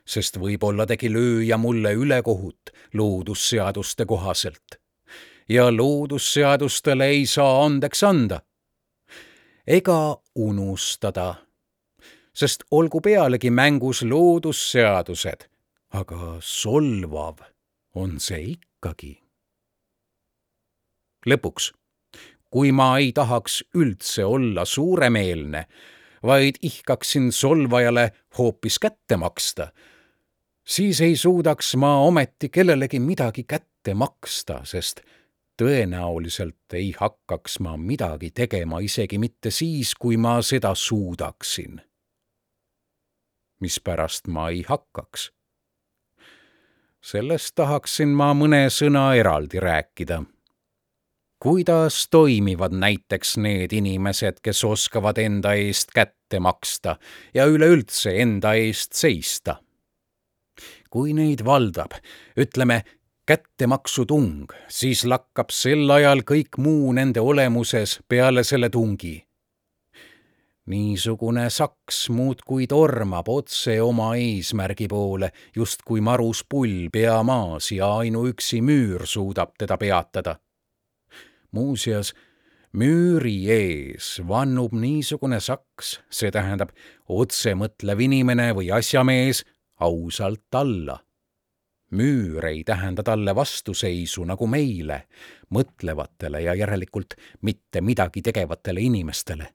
sest 0.06 0.36
võib-olla 0.42 0.84
tegi 0.86 1.08
lööja 1.14 1.58
mulle 1.58 1.94
ülekohut 1.96 2.74
loodusseaduste 2.94 4.06
kohaselt. 4.06 4.76
ja 5.50 5.70
loodusseadustele 5.78 7.08
ei 7.08 7.26
saa 7.26 7.66
andeks 7.66 8.04
anda. 8.04 8.42
ega 9.68 10.18
unustada, 10.36 11.36
sest 12.34 12.68
olgu 12.72 13.02
pealegi 13.02 13.50
mängus 13.50 14.04
loodusseadused, 14.04 15.48
aga 15.94 16.38
solvav 16.42 17.40
on 17.96 18.20
see 18.20 18.44
ikkagi. 18.58 19.16
lõpuks 21.26 21.72
kui 22.50 22.72
ma 22.72 22.98
ei 22.98 23.12
tahaks 23.14 23.64
üldse 23.76 24.26
olla 24.26 24.66
suuremeelne, 24.66 25.66
vaid 26.24 26.56
ihkaksin 26.62 27.32
solvajale 27.32 28.12
hoopis 28.38 28.80
kätte 28.80 29.18
maksta, 29.18 29.68
siis 30.68 31.02
ei 31.02 31.16
suudaks 31.16 31.76
ma 31.76 31.98
ometi 32.00 32.50
kellelegi 32.50 33.00
midagi 33.00 33.44
kätte 33.44 33.94
maksta, 33.94 34.62
sest 34.64 35.02
tõenäoliselt 35.62 36.74
ei 36.74 36.94
hakkaks 36.98 37.60
ma 37.60 37.78
midagi 37.78 38.32
tegema 38.32 38.80
isegi 38.80 39.18
mitte 39.18 39.52
siis, 39.52 39.96
kui 39.96 40.18
ma 40.18 40.42
seda 40.42 40.76
suudaksin. 40.76 41.82
mispärast 43.60 44.28
ma 44.28 44.50
ei 44.50 44.66
hakkaks? 44.68 45.32
sellest 47.02 47.56
tahaksin 47.56 48.10
ma 48.10 48.34
mõne 48.34 48.66
sõna 48.70 49.14
eraldi 49.16 49.60
rääkida 49.60 50.24
kuidas 51.46 52.08
toimivad 52.12 52.74
näiteks 52.74 53.38
need 53.38 53.74
inimesed, 53.78 54.40
kes 54.42 54.64
oskavad 54.66 55.20
enda 55.22 55.52
eest 55.54 55.92
kätte 55.94 56.40
maksta 56.42 56.96
ja 57.34 57.46
üleüldse 57.46 58.16
enda 58.22 58.56
eest 58.58 58.98
seista? 58.98 59.60
kui 60.90 61.14
neid 61.14 61.44
valdab, 61.46 61.92
ütleme, 62.40 62.80
kättemaksutung, 63.28 64.48
siis 64.72 65.04
lakkab 65.06 65.52
sel 65.54 65.92
ajal 65.92 66.24
kõik 66.26 66.58
muu 66.58 66.94
nende 66.98 67.22
olemuses 67.22 68.00
peale 68.10 68.44
selle 68.44 68.70
tungi. 68.74 69.20
niisugune 70.66 71.50
saks 71.50 72.10
muudkui 72.10 72.66
tormab 72.68 73.30
otse 73.30 73.78
oma 73.82 74.16
eesmärgi 74.16 74.88
poole, 74.88 75.30
justkui 75.56 76.02
marus 76.02 76.42
pull 76.50 76.90
pea 76.90 77.22
maas 77.24 77.70
ja 77.72 77.92
ainuüksi 77.98 78.62
müür 78.62 79.06
suudab 79.06 79.54
teda 79.60 79.78
peatada. 79.78 80.40
Muuseas, 81.56 82.14
müüri 82.76 83.38
ees 83.52 84.20
vannub 84.28 84.76
niisugune 84.76 85.40
saks, 85.40 86.00
see 86.12 86.32
tähendab 86.32 86.76
otsemõtlev 87.08 88.06
inimene 88.10 88.52
või 88.58 88.70
asjamees 88.76 89.46
ausalt 89.80 90.56
alla 90.56 91.00
müür 91.92 92.46
ei 92.46 92.64
tähenda 92.64 93.04
talle 93.04 93.36
vastuseisu 93.36 94.26
nagu 94.26 94.48
meile, 94.48 95.02
mõtlevatele 95.54 96.42
ja 96.44 96.56
järelikult 96.56 97.16
mitte 97.42 97.82
midagi 97.82 98.22
tegevatele 98.22 98.82
inimestele. 98.82 99.48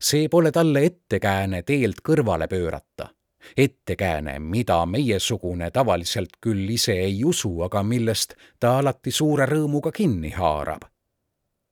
see 0.00 0.28
pole 0.28 0.50
talle 0.52 0.84
ettekääne 0.84 1.62
teelt 1.62 2.00
kõrvale 2.08 2.48
pöörata. 2.48 3.08
Ettekääne, 3.56 4.38
mida 4.38 4.86
meiesugune 4.86 5.70
tavaliselt 5.70 6.36
küll 6.40 6.68
ise 6.70 6.92
ei 6.92 7.24
usu, 7.24 7.62
aga 7.62 7.82
millest 7.82 8.34
ta 8.60 8.78
alati 8.78 9.10
suure 9.10 9.46
rõõmuga 9.46 9.92
kinni 9.92 10.30
haarab. 10.30 10.82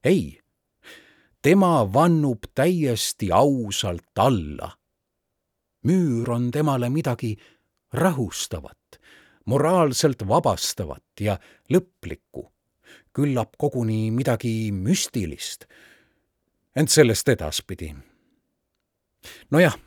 ei, 0.04 0.40
tema 1.42 1.92
vannub 1.92 2.50
täiesti 2.54 3.32
ausalt 3.32 4.18
alla. 4.18 4.72
müür 5.84 6.30
on 6.30 6.50
temale 6.50 6.90
midagi 6.90 7.36
rahustavat 7.92 8.78
moraalselt 9.48 10.22
vabastavat 10.28 11.20
ja 11.20 11.38
lõplikku, 11.72 12.44
küllap 13.16 13.56
koguni 13.58 14.10
midagi 14.12 14.70
müstilist. 14.72 15.66
ent 16.76 16.90
sellest 16.90 17.28
edaspidi. 17.28 17.94
nojah, 19.50 19.78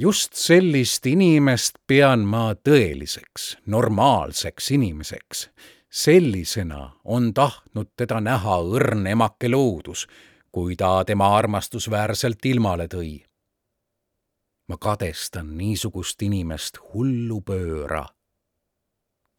just 0.00 0.32
sellist 0.32 1.06
inimest 1.06 1.76
pean 1.86 2.22
ma 2.24 2.54
tõeliseks, 2.54 3.56
normaalseks 3.66 4.70
inimeseks. 4.70 5.48
sellisena 5.90 6.92
on 7.04 7.34
tahtnud 7.34 7.90
teda 7.96 8.20
näha 8.20 8.56
õrn 8.62 9.06
emake 9.06 9.48
loodus, 9.48 10.06
kui 10.52 10.76
ta 10.76 11.04
tema 11.04 11.36
armastusväärselt 11.36 12.46
ilmale 12.46 12.86
tõi 12.88 13.18
ma 14.70 14.76
kadestan 14.78 15.56
niisugust 15.58 16.22
inimest 16.22 16.78
hullupööra 16.92 18.04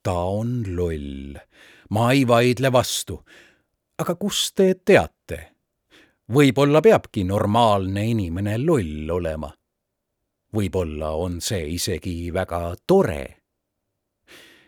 ta 0.03 0.13
on 0.13 0.63
loll. 0.75 1.37
ma 1.89 2.11
ei 2.11 2.27
vaidle 2.27 2.71
vastu. 2.71 3.23
aga 3.97 4.15
kust 4.15 4.55
te 4.55 4.73
teate? 4.85 5.39
võib-olla 6.31 6.81
peabki 6.81 7.23
normaalne 7.23 8.05
inimene 8.09 8.57
loll 8.65 9.09
olema. 9.09 9.51
Võib-olla 10.55 11.11
on 11.15 11.39
see 11.41 11.67
isegi 11.75 12.33
väga 12.33 12.75
tore. 12.87 13.37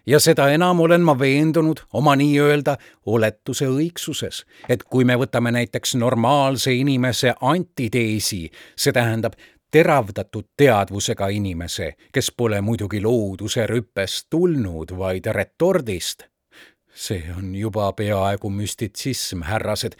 ja 0.06 0.20
seda 0.20 0.50
enam 0.52 0.80
olen 0.84 1.02
ma 1.02 1.14
veendunud 1.20 1.80
oma 1.94 2.16
nii-öelda 2.20 2.76
oletuse 3.06 3.68
õigsuses, 3.72 4.44
et 4.70 4.84
kui 4.84 5.06
me 5.06 5.16
võtame 5.16 5.52
näiteks 5.52 5.96
normaalse 5.96 6.74
inimese 6.76 7.34
antiteesi, 7.42 8.50
see 8.76 8.92
tähendab 8.92 9.38
teravdatud 9.72 10.46
teadvusega 10.58 11.28
inimese, 11.28 11.94
kes 12.14 12.32
pole 12.38 12.62
muidugi 12.62 13.02
looduse 13.02 13.66
rüppest 13.68 14.28
tulnud, 14.30 14.92
vaid 14.98 15.26
retordist. 15.26 16.24
see 16.94 17.24
on 17.38 17.56
juba 17.56 17.88
peaaegu 17.94 18.50
müstitsism, 18.54 19.42
härrased, 19.42 19.96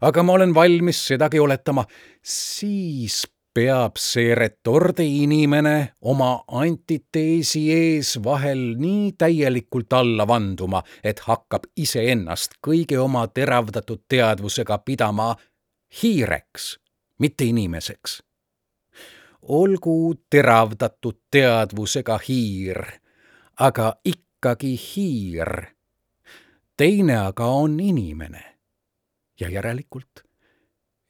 aga 0.00 0.22
ma 0.22 0.32
olen 0.32 0.52
valmis 0.54 1.06
sedagi 1.06 1.40
oletama, 1.40 1.86
siis 2.22 3.22
peab 3.54 3.96
see 4.02 4.34
retordi 4.34 5.06
inimene 5.22 5.94
oma 6.02 6.44
antiteesi 6.60 7.62
ees 7.72 8.16
vahel 8.24 8.74
nii 8.78 9.12
täielikult 9.18 9.92
alla 9.92 10.26
vanduma, 10.26 10.82
et 11.04 11.22
hakkab 11.28 11.70
iseennast 11.76 12.58
kõigi 12.66 12.98
oma 12.98 13.26
teravdatud 13.26 14.04
teadvusega 14.08 14.78
pidama 14.78 15.34
hiireks, 16.02 16.78
mitte 17.18 17.44
inimeseks 17.44 18.20
olgu 19.48 20.14
teravdatud 20.30 21.16
teadvusega 21.30 22.18
hiir, 22.28 22.80
aga 23.60 23.94
ikkagi 24.04 24.74
hiir. 24.76 25.74
teine 26.76 27.16
aga 27.16 27.46
on 27.46 27.80
inimene. 27.80 28.56
ja 29.40 29.48
järelikult 29.50 30.24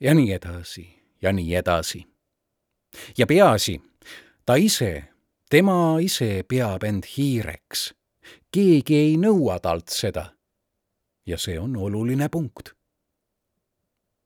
ja 0.01 0.15
nii 0.15 0.33
edasi 0.33 1.03
ja 1.23 1.33
nii 1.33 1.55
edasi. 1.55 2.14
Ja 3.19 3.27
peaasi, 3.27 3.81
ta 4.47 4.55
ise, 4.55 5.05
tema 5.51 5.99
ise 6.01 6.45
peab 6.49 6.85
end 6.85 7.05
hiireks. 7.17 7.95
keegi 8.51 8.97
ei 8.97 9.17
nõua 9.17 9.61
talt 9.61 9.89
seda. 9.89 10.27
ja 11.27 11.39
see 11.39 11.59
on 11.59 11.77
oluline 11.77 12.29
punkt. 12.29 12.75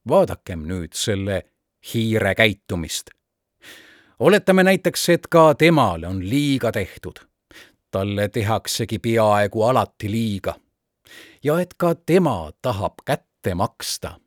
vaadakem 0.09 0.67
nüüd 0.67 0.93
selle 0.93 1.43
hiire 1.95 2.35
käitumist 2.35 3.19
oletame 4.19 4.63
näiteks, 4.63 5.09
et 5.09 5.27
ka 5.27 5.55
temale 5.55 6.07
on 6.07 6.31
liiga 6.31 6.73
tehtud. 6.73 7.19
talle 7.91 8.29
tehaksegi 8.29 8.99
peaaegu 8.99 9.63
alati 9.63 10.11
liiga. 10.11 10.55
ja 11.45 11.61
et 11.61 11.75
ka 11.75 11.95
tema 11.95 12.51
tahab 12.63 12.95
kätte 13.05 13.55
maksta. 13.55 14.21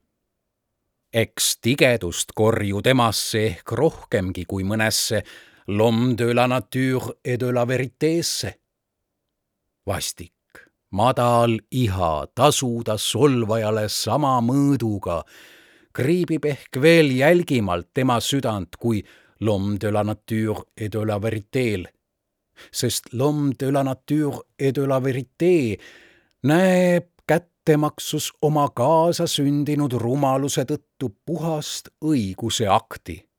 Eks 1.13 1.57
tigedust 1.61 2.31
korju 2.35 2.81
temasse 2.81 3.39
ehk 3.49 3.73
rohkemgi 3.75 4.45
kui 4.47 4.63
mõnesse 4.63 5.21
l'homme 5.67 6.15
de 6.15 6.31
la 6.33 6.47
nature 6.47 7.17
et 7.23 7.39
de 7.39 7.51
la 7.51 7.65
veriteesse. 7.67 8.53
vastik, 9.87 10.33
madal 10.91 11.59
iha 11.71 12.27
tasuda 12.35 12.97
solvajale 12.97 13.89
sama 13.89 14.39
mõõduga 14.41 15.23
kriibib 15.93 16.45
ehk 16.45 16.79
veel 16.81 17.11
jälgimalt 17.11 17.89
tema 17.93 18.19
südant 18.19 18.77
kui 18.79 19.03
l'homme 19.41 19.77
de 19.77 19.91
la 19.91 20.03
nature 20.03 20.63
et 20.77 20.89
de 20.89 20.99
la 20.99 21.19
vérité'l. 21.19 21.87
sest 22.71 23.13
l'homme 23.13 23.53
de 23.59 23.67
la 23.67 23.83
nature 23.83 24.43
et 24.59 24.71
de 24.71 24.83
la 24.83 24.99
vérité 24.99 25.79
näeb 26.43 27.10
kättemaksus 27.65 28.33
oma 28.41 28.69
kaasasündinud 28.69 29.93
rumaluse 29.93 30.63
tõttu 30.65 31.09
puhast 31.25 31.89
õiguse 32.01 32.67
akti. 32.67 33.29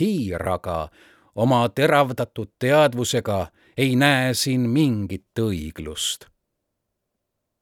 hiir 0.00 0.48
aga 0.48 0.88
oma 1.34 1.68
teravdatud 1.68 2.50
teadvusega 2.58 3.46
ei 3.76 3.96
näe 3.96 4.34
siin 4.34 4.60
mingit 4.60 5.38
õiglust. 5.40 6.26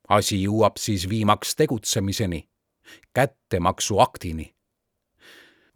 asi 0.09 0.43
jõuab 0.43 0.77
siis 0.77 1.09
viimaks 1.09 1.55
tegutsemiseni, 1.57 2.49
kättemaksuaktini 3.15 4.55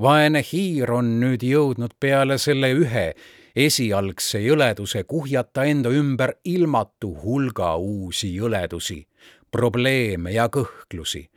vaene 0.02 0.42
hiir 0.52 0.90
on 0.92 1.20
nüüd 1.20 1.42
jõudnud 1.42 1.94
peale 2.00 2.38
selle 2.38 2.72
ühe 2.72 3.14
esialgse 3.56 4.40
jõleduse 4.40 5.04
kuhjata 5.04 5.64
enda 5.64 5.90
ümber 5.90 6.34
ilmatu 6.44 7.14
hulga 7.22 7.76
uusi 7.76 8.34
jõledusi, 8.34 9.06
probleeme 9.50 10.32
ja 10.32 10.48
kõhklusi. 10.48 11.28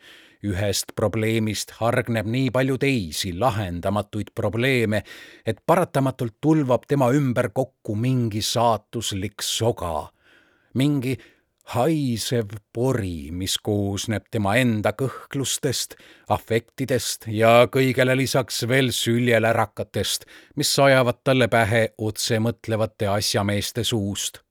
ühest 0.43 0.89
probleemist 0.95 1.69
hargneb 1.79 2.27
nii 2.27 2.49
palju 2.51 2.75
teisi 2.77 3.29
lahendamatuid 3.39 4.33
probleeme, 4.35 4.99
et 5.45 5.61
paratamatult 5.65 6.35
tulvab 6.41 6.83
tema 6.87 7.07
ümber 7.15 7.47
kokku 7.55 7.95
mingi 7.95 8.41
saatuslik 8.41 9.39
soga, 9.41 10.11
mingi 10.73 11.15
haisev 11.71 12.57
pori, 12.73 13.31
mis 13.31 13.55
koosneb 13.63 14.27
tema 14.31 14.57
enda 14.59 14.91
kõhklustest, 14.99 15.95
afektidest 16.35 17.27
ja 17.31 17.69
kõigele 17.71 18.17
lisaks 18.19 18.63
veel 18.67 18.91
süljelärakatest, 18.91 20.27
mis 20.59 20.73
sajavad 20.75 21.21
talle 21.23 21.47
pähe 21.47 21.85
otsemõtlevate 21.97 23.07
asjameeste 23.07 23.85
suust, 23.87 24.43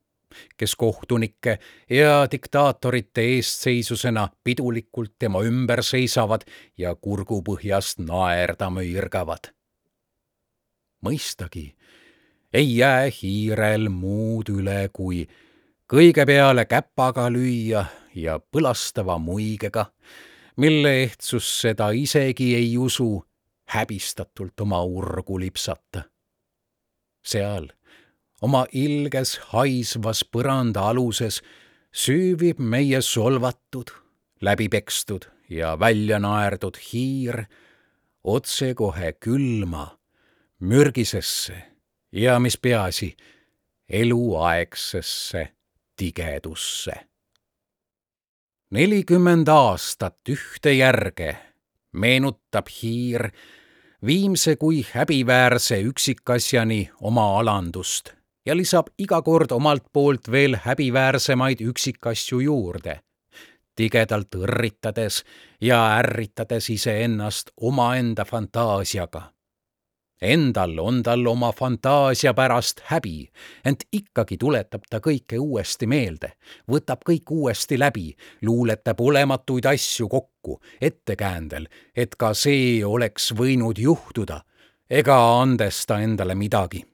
kes 0.56 0.76
kohtunike 0.76 1.58
ja 1.90 2.26
diktaatorite 2.30 3.24
eestseisusena 3.34 4.28
pidulikult 4.44 5.14
tema 5.18 5.42
ümber 5.44 5.82
seisavad 5.82 6.46
ja 6.78 6.94
kurgupõhjast 6.94 7.98
naerda 7.98 8.70
mõirgavad. 8.70 9.52
mõistagi 11.02 11.72
ei 12.52 12.76
jää 12.76 13.10
hiirel 13.22 13.88
muud 13.88 14.48
üle, 14.52 14.88
kui 14.92 15.26
kõige 15.88 16.26
peale 16.26 16.64
käpaga 16.68 17.28
lüüa 17.32 17.84
ja 18.14 18.38
põlastava 18.40 19.18
muigega, 19.18 19.86
mille 20.56 21.02
ehtsusse 21.02 21.74
ta 21.74 21.90
isegi 21.90 22.54
ei 22.54 22.76
usu, 22.78 23.24
häbistatult 23.72 24.60
oma 24.60 24.82
urgu 24.84 25.38
lipsata. 25.40 26.02
seal, 27.24 27.68
oma 28.42 28.64
ilges 28.72 29.36
haisvas 29.52 30.24
põranda 30.26 30.88
aluses, 30.90 31.40
süüvib 31.92 32.58
meie 32.58 33.00
solvatud, 33.02 33.92
läbi 34.42 34.68
pekstud 34.68 35.28
ja 35.50 35.76
välja 35.78 36.18
naerdud 36.18 36.78
hiir 36.90 37.44
otsekohe 38.24 39.12
külma, 39.20 39.86
mürgisesse 40.60 41.56
ja 42.12 42.38
mis 42.38 42.58
peaasi, 42.58 43.16
eluaegsesse 43.88 45.48
tigedusse. 45.96 46.92
nelikümmend 48.70 49.48
aastat 49.48 50.28
ühte 50.28 50.72
järge 50.72 51.36
meenutab 51.92 52.70
hiir 52.72 53.28
viimse 54.06 54.56
kui 54.56 54.80
häbiväärse 54.94 55.82
üksikasjani 55.82 56.90
oma 57.00 57.38
alandust 57.38 58.14
ja 58.46 58.56
lisab 58.56 58.90
iga 58.98 59.22
kord 59.22 59.52
omalt 59.52 59.84
poolt 59.92 60.30
veel 60.30 60.56
häbiväärsemaid 60.64 61.60
üksikasju 61.60 62.40
juurde, 62.40 63.00
tigedalt 63.76 64.34
õrritades 64.34 65.22
ja 65.60 65.84
ärritades 65.98 66.70
iseennast 66.70 67.54
omaenda 67.60 68.24
fantaasiaga. 68.24 69.30
Endal 70.22 70.76
on 70.78 71.00
tal 71.02 71.26
oma 71.26 71.48
fantaasia 71.52 72.30
pärast 72.34 72.84
häbi, 72.92 73.24
ent 73.66 73.82
ikkagi 73.92 74.36
tuletab 74.38 74.84
ta 74.90 75.00
kõike 75.02 75.40
uuesti 75.42 75.88
meelde, 75.90 76.30
võtab 76.70 77.02
kõik 77.08 77.32
uuesti 77.34 77.78
läbi, 77.78 78.12
luuletab 78.46 79.00
olematuid 79.00 79.66
asju 79.66 80.06
kokku, 80.08 80.60
ettekäändel, 80.80 81.66
et 81.96 82.14
ka 82.14 82.30
see 82.38 82.84
oleks 82.86 83.32
võinud 83.34 83.82
juhtuda, 83.82 84.44
ega 84.86 85.18
andes 85.42 85.82
ta 85.90 85.98
endale 86.06 86.38
midagi 86.38 86.84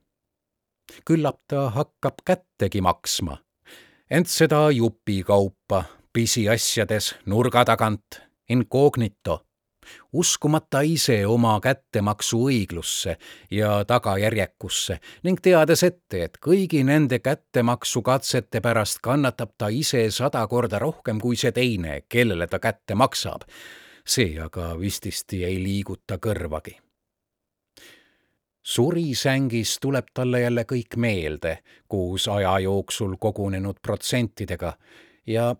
küllap 1.04 1.40
ta 1.48 1.70
hakkab 1.70 2.24
kättegi 2.24 2.80
maksma. 2.80 3.38
ent 4.10 4.26
seda 4.26 4.70
jupikaupa 4.70 5.84
pisiasjades 6.12 7.14
nurga 7.26 7.64
tagant, 7.64 8.20
incognito, 8.48 9.44
uskumata 10.12 10.80
ise 10.80 11.26
oma 11.26 11.58
kättemaksu 11.60 12.40
õiglusse 12.48 13.16
ja 13.50 13.84
tagajärjekusse 13.88 14.98
ning 15.22 15.40
teades 15.42 15.84
ette, 15.86 16.24
et 16.24 16.40
kõigi 16.44 16.82
nende 16.84 17.20
kättemaksukatsete 17.24 18.62
pärast 18.64 19.02
kannatab 19.04 19.54
ta 19.58 19.68
ise 19.68 20.08
sada 20.10 20.46
korda 20.46 20.80
rohkem 20.82 21.20
kui 21.20 21.36
see 21.36 21.52
teine, 21.52 22.02
kellele 22.08 22.46
ta 22.46 22.58
kätte 22.58 22.94
maksab. 22.94 23.46
see 24.08 24.40
aga 24.40 24.74
vististi 24.80 25.44
ei 25.44 25.62
liiguta 25.62 26.16
kõrvagi 26.16 26.78
surisängis 28.68 29.78
tuleb 29.80 30.10
talle 30.14 30.40
jälle 30.40 30.64
kõik 30.68 30.96
meelde 30.96 31.58
koos 31.88 32.28
aja 32.28 32.58
jooksul 32.60 33.16
kogunenud 33.20 33.80
protsentidega. 33.82 34.74
Ja 35.26 35.54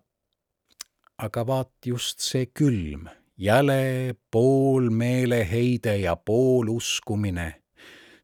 aga 1.17 1.45
vaat 1.47 1.71
just 1.85 2.21
see 2.21 2.45
külm, 2.53 3.07
jäle 3.37 4.13
pool 4.31 4.89
meeleheide 4.89 5.97
ja 6.03 6.15
pool 6.15 6.69
uskumine, 6.75 7.47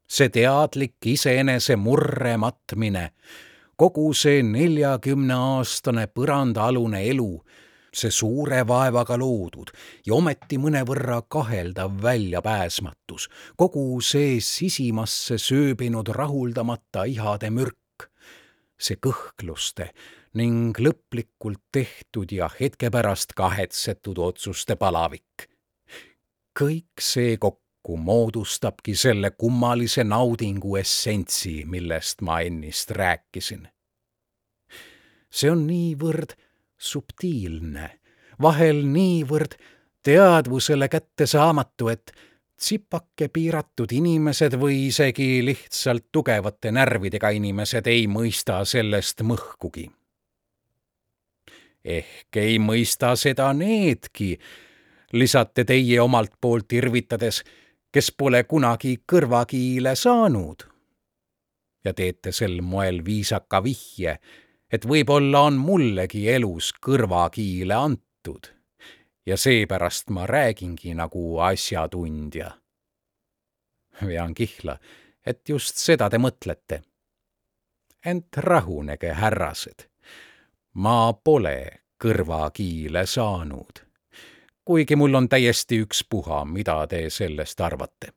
see 0.08 0.30
teadlik 0.30 1.02
iseenese 1.16 1.76
murre 1.82 2.38
matmine, 2.38 3.10
kogu 3.76 4.12
see 4.14 4.44
neljakümneaastane 4.46 6.08
põrandaalune 6.14 7.02
elu 7.10 7.32
see 7.96 8.12
suure 8.12 8.62
vaevaga 8.68 9.18
loodud 9.20 9.72
ja 10.06 10.16
ometi 10.18 10.60
mõnevõrra 10.62 11.22
kaheldav 11.32 11.96
väljapääsmatus, 12.04 13.30
kogu 13.56 14.02
see 14.02 14.40
sisimasse 14.44 15.38
sööbinud 15.42 16.12
rahuldamata 16.16 17.06
ihade 17.10 17.50
mürk, 17.50 18.10
see 18.78 19.00
kõhkluste 19.00 19.92
ning 20.36 20.76
lõplikult 20.80 21.62
tehtud 21.72 22.32
ja 22.36 22.50
hetke 22.60 22.92
pärast 22.92 23.34
kahetsetud 23.36 24.20
otsuste 24.20 24.76
palavik. 24.76 25.48
kõik 26.60 27.02
see 27.02 27.38
kokku 27.38 27.98
moodustabki 27.98 28.96
selle 28.96 29.32
kummalise 29.32 30.04
naudingu 30.04 30.76
essentsi, 30.76 31.64
millest 31.66 32.22
ma 32.22 32.42
ennist 32.42 32.92
rääkisin. 32.92 33.68
see 35.32 35.52
on 35.52 35.68
niivõrd 35.68 36.36
subtiilne, 36.78 37.90
vahel 38.42 38.84
niivõrd 38.86 39.58
teadvusele 40.04 40.88
kättesaamatu, 40.90 41.88
et 41.88 42.12
tsipake 42.58 43.28
piiratud 43.34 43.92
inimesed 43.92 44.56
või 44.60 44.88
isegi 44.88 45.46
lihtsalt 45.46 46.08
tugevate 46.12 46.72
närvidega 46.72 47.30
inimesed 47.36 47.88
ei 47.88 48.08
mõista 48.08 48.64
sellest 48.66 49.22
mõhkugi. 49.22 49.90
ehk 51.86 52.38
ei 52.42 52.58
mõista 52.60 53.16
seda 53.16 53.54
needki, 53.54 54.40
lisate 55.14 55.64
teie 55.64 56.02
omalt 56.02 56.32
poolt 56.42 56.74
irvitades, 56.74 57.44
kes 57.92 58.12
pole 58.12 58.44
kunagi 58.44 58.98
kõrvakiile 59.12 59.96
saanud. 59.96 60.64
ja 61.86 61.94
teete 61.94 62.32
sel 62.32 62.62
moel 62.62 63.06
viisaka 63.06 63.64
vihje 63.64 64.20
et 64.76 64.86
võib-olla 64.88 65.46
on 65.48 65.58
mullegi 65.62 66.26
elus 66.32 66.74
kõrvakiile 66.84 67.76
antud 67.78 68.50
ja 69.26 69.38
seepärast 69.38 70.10
ma 70.10 70.26
räägingi 70.28 70.94
nagu 70.94 71.40
asjatundja. 71.40 72.52
vean 74.06 74.34
kihla, 74.34 74.78
et 75.26 75.50
just 75.50 75.78
seda 75.78 76.10
te 76.10 76.18
mõtlete. 76.18 76.82
ent 78.06 78.38
rahunege, 78.38 79.14
härrased. 79.14 79.88
ma 80.74 81.14
pole 81.14 81.82
kõrvakiile 82.04 83.06
saanud, 83.06 83.80
kuigi 84.66 84.96
mul 84.96 85.16
on 85.16 85.30
täiesti 85.30 85.80
ükspuha, 85.86 86.46
mida 86.46 86.88
te 86.88 87.10
sellest 87.10 87.62
arvate 87.62 88.12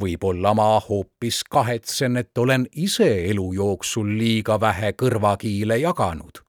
võib-olla 0.00 0.54
ma 0.54 0.80
hoopis 0.80 1.44
kahetsen, 1.44 2.16
et 2.16 2.38
olen 2.38 2.66
ise 2.72 3.08
elu 3.30 3.52
jooksul 3.52 4.08
liiga 4.18 4.60
vähe 4.60 4.92
kõrvakiile 4.92 5.78
jaganud. 5.80 6.42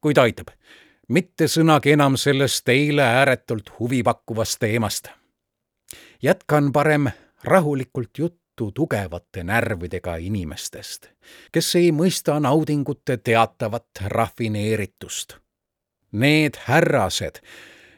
kuid 0.00 0.18
aitab, 0.18 0.48
mitte 1.08 1.48
sõnagi 1.48 1.94
enam 1.96 2.16
sellest 2.20 2.64
teile 2.64 3.02
ääretult 3.02 3.70
huvipakkuvast 3.78 4.58
teemast. 4.58 5.08
jätkan 6.22 6.72
parem 6.72 7.08
rahulikult 7.44 8.18
juttu 8.18 8.70
tugevate 8.72 9.44
närvidega 9.44 10.16
inimestest, 10.16 11.08
kes 11.52 11.74
ei 11.74 11.92
mõista 11.92 12.40
naudingute 12.40 13.16
teatavat 13.16 13.86
rafineeritust. 14.06 15.36
Need 16.12 16.56
härrased, 16.66 17.40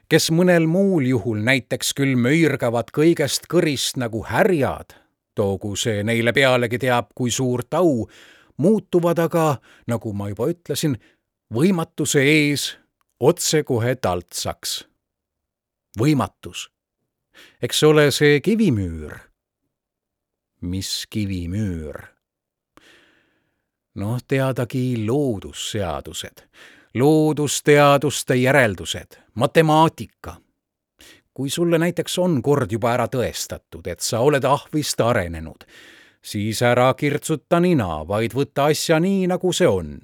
kes 0.09 0.31
mõnel 0.31 0.67
muul 0.71 1.09
juhul 1.11 1.43
näiteks 1.47 1.93
küll 1.99 2.15
möirgavad 2.21 2.93
kõigest 2.95 3.49
kõrist 3.51 3.99
nagu 3.99 4.23
härjad, 4.27 4.95
toogu 5.35 5.75
see 5.77 6.05
neile 6.07 6.33
pealegi 6.37 6.79
teab 6.87 7.11
kui 7.15 7.31
suurt 7.31 7.75
au, 7.75 8.07
muutuvad 8.63 9.19
aga, 9.19 9.47
nagu 9.91 10.13
ma 10.15 10.31
juba 10.31 10.51
ütlesin, 10.53 10.97
võimatuse 11.53 12.23
ees 12.23 12.77
otsekohe 13.21 13.97
taltsaks. 13.97 14.85
võimatus. 15.99 16.69
eks 17.63 17.83
ole 17.83 18.11
see 18.11 18.41
kivimüür. 18.41 19.19
mis 20.61 21.07
kivimüür? 21.11 22.07
noh, 23.95 24.21
teadagi 24.29 25.07
loodusseadused 25.07 26.47
loodusteaduste 26.99 28.37
järeldused, 28.37 29.17
matemaatika. 29.35 30.37
kui 31.35 31.51
sulle 31.51 31.79
näiteks 31.79 32.19
on 32.19 32.43
kord 32.43 32.73
juba 32.73 32.95
ära 32.95 33.05
tõestatud, 33.13 33.85
et 33.93 34.01
sa 34.01 34.23
oled 34.25 34.45
ahvist 34.45 35.01
arenenud, 35.05 35.67
siis 36.25 36.63
ära 36.65 36.95
kirtsuta 36.97 37.61
nina, 37.61 38.01
vaid 38.09 38.33
võta 38.33 38.71
asja 38.73 38.97
nii, 39.01 39.27
nagu 39.29 39.53
see 39.53 39.69
on 39.69 39.99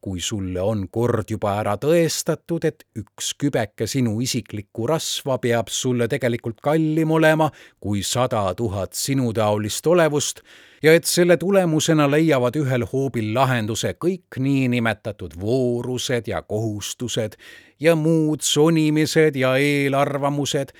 kui 0.00 0.20
sulle 0.20 0.60
on 0.60 0.86
kord 0.88 1.28
juba 1.30 1.58
ära 1.60 1.76
tõestatud, 1.76 2.64
et 2.64 2.86
üks 2.96 3.34
kübeke 3.36 3.86
sinu 3.86 4.16
isiklikku 4.24 4.86
rasva 4.88 5.36
peab 5.42 5.68
sulle 5.68 6.08
tegelikult 6.08 6.62
kallim 6.64 7.12
olema 7.12 7.50
kui 7.80 8.02
sada 8.02 8.46
tuhat 8.56 8.96
sinutaolist 8.96 9.86
olevust 9.86 10.40
ja 10.82 10.94
et 10.94 11.04
selle 11.04 11.36
tulemusena 11.36 12.10
leiavad 12.10 12.56
ühel 12.60 12.84
hoobil 12.92 13.32
lahenduse 13.34 13.94
kõik 14.04 14.38
niinimetatud 14.40 15.36
voorused 15.40 16.28
ja 16.28 16.42
kohustused 16.42 17.36
ja 17.80 17.96
muud 17.96 18.40
sonimised 18.40 19.36
ja 19.36 19.56
eelarvamused, 19.56 20.72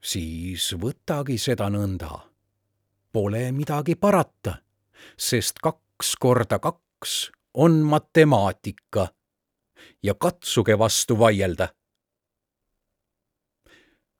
siis 0.00 0.72
võtagi 0.80 1.38
seda 1.38 1.70
nõnda. 1.72 2.10
Pole 3.12 3.52
midagi 3.52 3.94
parata, 3.94 4.58
sest 5.16 5.60
kaks 5.62 6.16
korda 6.20 6.58
kaks 6.58 7.30
on 7.54 7.82
matemaatika 7.86 9.08
ja 10.02 10.14
katsuge 10.14 10.78
vastu 10.78 11.18
vaielda. 11.18 11.68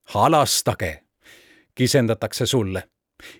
halastage, 0.04 1.04
kisendatakse 1.74 2.46
sulle. 2.46 2.90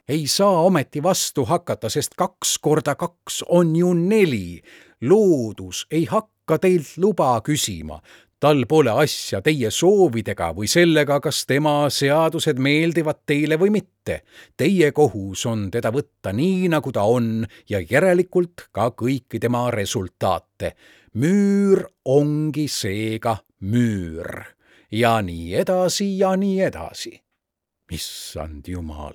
Ei 0.08 0.26
saa 0.26 0.60
ometi 0.62 1.02
vastu 1.02 1.44
hakata, 1.44 1.88
sest 1.88 2.14
kaks 2.16 2.58
korda 2.58 2.94
kaks 2.94 3.44
on 3.48 3.76
ju 3.76 3.94
neli. 3.94 4.62
loodus 5.00 5.86
ei 5.90 6.04
hakka 6.04 6.58
teilt 6.58 6.96
luba 6.96 7.40
küsima, 7.40 8.00
tal 8.40 8.64
pole 8.68 8.90
asja 8.90 9.40
teie 9.44 9.70
soovidega 9.70 10.52
või 10.56 10.68
sellega, 10.68 11.20
kas 11.20 11.44
tema 11.46 11.90
seadused 11.90 12.58
meeldivad 12.58 13.22
teile 13.26 13.58
või 13.60 13.70
mitte. 13.78 14.22
Teie 14.56 14.92
kohus 14.92 15.46
on 15.46 15.70
teda 15.70 15.92
võtta 15.92 16.32
nii, 16.32 16.68
nagu 16.72 16.92
ta 16.92 17.04
on 17.04 17.46
ja 17.68 17.80
järelikult 17.80 18.68
ka 18.72 18.90
kõiki 18.90 19.40
tema 19.40 19.70
resultaate. 19.70 20.74
müür 21.14 21.84
ongi 22.04 22.68
seega 22.68 23.36
müür 23.60 24.44
ja 24.90 25.20
nii 25.22 25.54
edasi 25.54 26.18
ja 26.18 26.36
nii 26.36 26.60
edasi. 26.60 27.20
issand 27.90 28.68
jumal 28.68 29.14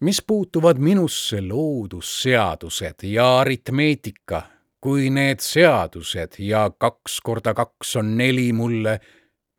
mis 0.00 0.22
puutuvad 0.26 0.78
minusse 0.78 1.40
loodusseadused 1.40 2.94
ja 3.02 3.38
aritmeetika, 3.38 4.42
kui 4.80 5.10
need 5.10 5.40
seadused 5.40 6.36
ja 6.38 6.70
kaks 6.78 7.20
korda 7.20 7.54
kaks 7.54 7.96
on 7.96 8.16
neli 8.16 8.52
mulle 8.52 9.00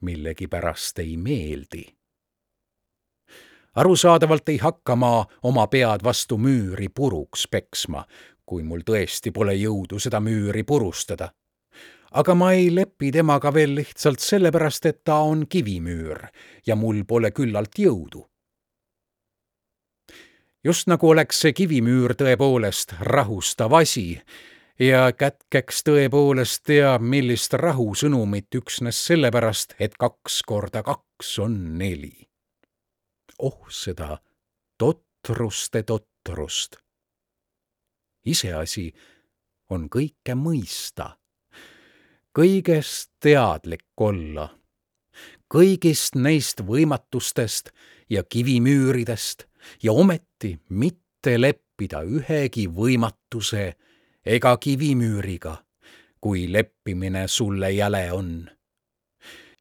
millegipärast 0.01 0.99
ei 0.99 1.17
meeldi. 1.17 1.85
arusaadavalt 3.75 4.49
ei 4.49 4.57
hakka 4.57 4.95
ma 4.95 5.25
oma 5.43 5.67
pead 5.67 6.03
vastu 6.03 6.37
müüri 6.37 6.89
puruks 6.89 7.47
peksma, 7.47 8.05
kui 8.45 8.63
mul 8.63 8.81
tõesti 8.85 9.31
pole 9.33 9.53
jõudu 9.53 9.99
seda 9.99 10.19
müüri 10.19 10.63
purustada. 10.63 11.29
aga 12.11 12.35
ma 12.35 12.51
ei 12.53 12.75
lepi 12.75 13.11
temaga 13.11 13.53
veel 13.53 13.75
lihtsalt 13.75 14.19
sellepärast, 14.19 14.85
et 14.85 15.03
ta 15.03 15.15
on 15.15 15.47
kivimüür 15.47 16.27
ja 16.67 16.75
mul 16.75 17.03
pole 17.05 17.31
küllalt 17.31 17.79
jõudu 17.79 18.27
just 20.67 20.89
nagu 20.91 21.07
oleks 21.13 21.37
see 21.45 21.53
kivimüür 21.55 22.11
tõepoolest 22.19 22.97
rahustav 23.07 23.71
asi 23.77 24.17
ja 24.83 25.05
kätkeks 25.15 25.79
tõepoolest 25.87 26.65
teab, 26.67 27.05
millist 27.07 27.55
rahusõnumit 27.55 28.57
üksnes 28.59 28.99
sellepärast, 29.07 29.77
et 29.79 29.95
kaks 29.95 30.41
korda 30.43 30.83
kaks 30.83 31.31
on 31.45 31.55
neli. 31.79 32.27
oh 33.39 33.69
seda 33.69 34.17
totruste 34.77 35.83
totrust. 35.83 36.75
iseasi 38.25 38.91
on 39.69 39.87
kõike 39.89 40.35
mõista, 40.35 41.13
kõigest 42.35 43.13
teadlik 43.23 43.87
olla, 43.97 44.49
kõigist 45.47 46.15
neist 46.15 46.59
võimatustest 46.59 47.71
ja 48.09 48.23
kivimüüridest 48.23 49.46
ja 49.83 49.91
ometi 49.91 50.57
mitte 50.69 51.37
leppida 51.41 52.01
ühegi 52.03 52.67
võimatuse 52.67 53.73
ega 54.25 54.57
kivimüüriga, 54.57 55.55
kui 56.21 56.47
leppimine 56.51 57.27
sulle 57.27 57.71
jäle 57.71 58.11
on. 58.11 58.49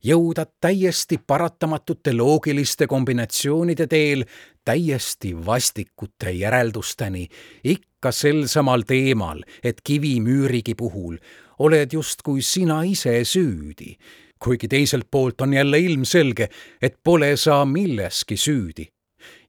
jõuda 0.06 0.44
täiesti 0.60 1.18
paratamatute 1.18 2.12
loogiliste 2.14 2.86
kombinatsioonide 2.86 3.86
teel 3.86 4.24
täiesti 4.64 5.32
vastikute 5.46 6.30
järeldusteni 6.30 7.26
ikka 7.64 8.12
sel 8.12 8.46
samal 8.46 8.84
teemal, 8.86 9.42
et 9.64 9.80
kivimüürigi 9.82 10.74
puhul 10.74 11.16
oled 11.58 11.92
justkui 11.92 12.42
sina 12.42 12.82
ise 12.82 13.24
süüdi, 13.24 13.96
kuigi 14.38 14.68
teiselt 14.68 15.08
poolt 15.10 15.40
on 15.40 15.54
jälle 15.54 15.78
ilmselge, 15.80 16.48
et 16.82 16.98
pole 17.02 17.36
sa 17.36 17.64
milleski 17.64 18.36
süüdi 18.36 18.90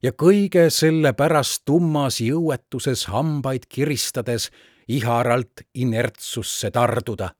ja 0.02 0.12
kõige 0.12 0.68
selle 0.70 1.12
pärast 1.12 1.64
tummas 1.64 2.20
jõuetuses 2.20 3.06
hambaid 3.12 3.66
kiristades 3.68 4.50
iharalt 4.88 5.66
inertsusse 5.74 6.70
tarduda, 6.70 7.30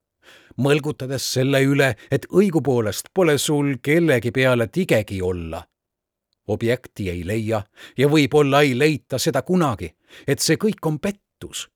mõlgutades 0.58 1.24
selle 1.32 1.62
üle, 1.64 1.94
et 2.10 2.26
õigupoolest 2.28 3.12
pole 3.14 3.38
sul 3.38 3.76
kellegi 3.82 4.30
peale 4.30 4.68
tigegi 4.68 5.22
olla. 5.22 5.64
objekti 6.48 7.10
ei 7.10 7.26
leia 7.26 7.62
ja 7.98 8.08
võib-olla 8.08 8.62
ei 8.62 8.78
leita 8.78 9.18
seda 9.18 9.42
kunagi, 9.42 9.90
et 10.26 10.40
see 10.40 10.56
kõik 10.56 10.86
on 10.86 10.98
pettus, 10.98 11.68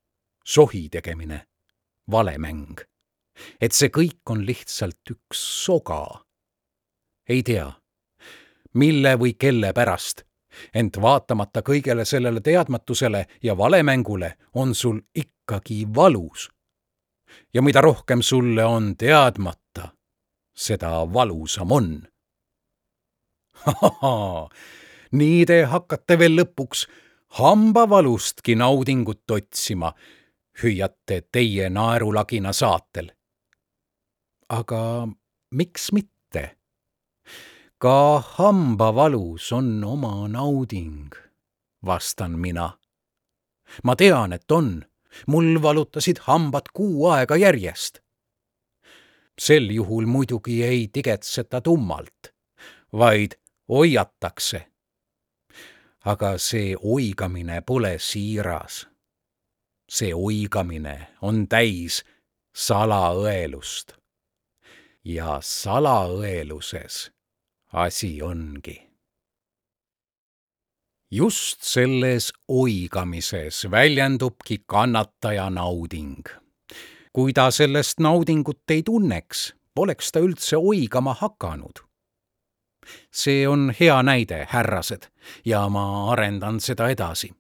sohi 0.45 0.89
tegemine, 0.89 1.47
valemäng. 2.11 2.81
et 3.61 3.73
see 3.73 3.89
kõik 3.89 4.31
on 4.31 4.47
lihtsalt 4.47 5.11
üks 5.11 5.65
soga. 5.65 6.25
ei 7.29 7.43
tea, 7.43 7.73
mille 8.75 9.17
või 9.17 9.35
kelle 9.39 9.73
pärast 9.73 10.25
ent 10.75 11.01
vaatamata 11.01 11.63
kõigele 11.63 12.05
sellele 12.05 12.41
teadmatusele 12.41 13.27
ja 13.43 13.57
valemängule 13.57 14.35
on 14.55 14.75
sul 14.75 15.01
ikkagi 15.15 15.87
valus. 15.95 16.51
ja 17.55 17.63
mida 17.63 17.81
rohkem 17.81 18.23
sulle 18.23 18.65
on 18.65 18.97
teadmata, 18.97 19.89
seda 20.55 21.13
valusam 21.13 21.73
on. 21.73 22.03
nii 25.13 25.47
te 25.47 25.65
hakkate 25.65 26.19
veel 26.19 26.37
lõpuks 26.41 26.87
hambavalustki 27.39 28.55
naudingut 28.55 29.31
otsima, 29.31 29.93
hüüate 30.63 31.23
teie 31.33 31.71
naerulagina 31.71 32.53
saatel. 32.53 33.13
aga 34.49 35.09
miks 35.51 35.93
mitte? 35.93 36.12
Ka 37.83 38.21
hambavalus 38.21 39.53
on 39.53 39.85
oma 39.85 40.29
nauding, 40.29 41.11
vastan 41.87 42.39
mina. 42.39 42.79
ma 43.85 43.97
tean, 43.97 44.33
et 44.33 44.53
on, 44.53 44.85
mul 45.27 45.63
valutasid 45.63 46.21
hambad 46.27 46.71
kuu 46.73 47.09
aega 47.11 47.37
järjest. 47.37 47.99
sel 49.39 49.67
juhul 49.71 50.07
muidugi 50.07 50.63
ei 50.65 50.89
tigetseta 50.93 51.61
tummalt, 51.61 52.31
vaid 52.93 53.35
hoiatakse. 53.69 54.61
aga 56.05 56.39
see 56.39 56.77
oigamine 56.83 57.61
pole 57.67 57.99
siiras. 57.99 58.87
see 59.89 60.15
oigamine 60.15 61.09
on 61.23 61.49
täis 61.49 62.05
salaõelust. 62.55 63.99
ja 65.05 65.41
salaõeluses 65.43 67.11
asi 67.73 68.23
ongi. 68.23 68.89
just 71.11 71.63
selles 71.63 72.33
oigamises 72.49 73.71
väljendubki 73.71 74.65
kannataja 74.67 75.51
nauding. 75.51 76.25
kui 77.13 77.33
ta 77.33 77.51
sellest 77.51 78.01
naudingut 78.01 78.71
ei 78.71 78.83
tunneks, 78.83 79.55
poleks 79.75 80.13
ta 80.13 80.21
üldse 80.21 80.57
oigama 80.57 81.15
hakanud. 81.15 81.81
see 83.13 83.49
on 83.49 83.75
hea 83.81 84.03
näide, 84.03 84.47
härrased, 84.51 85.09
ja 85.45 85.69
ma 85.69 86.13
arendan 86.13 86.61
seda 86.61 86.89
edasi 86.89 87.33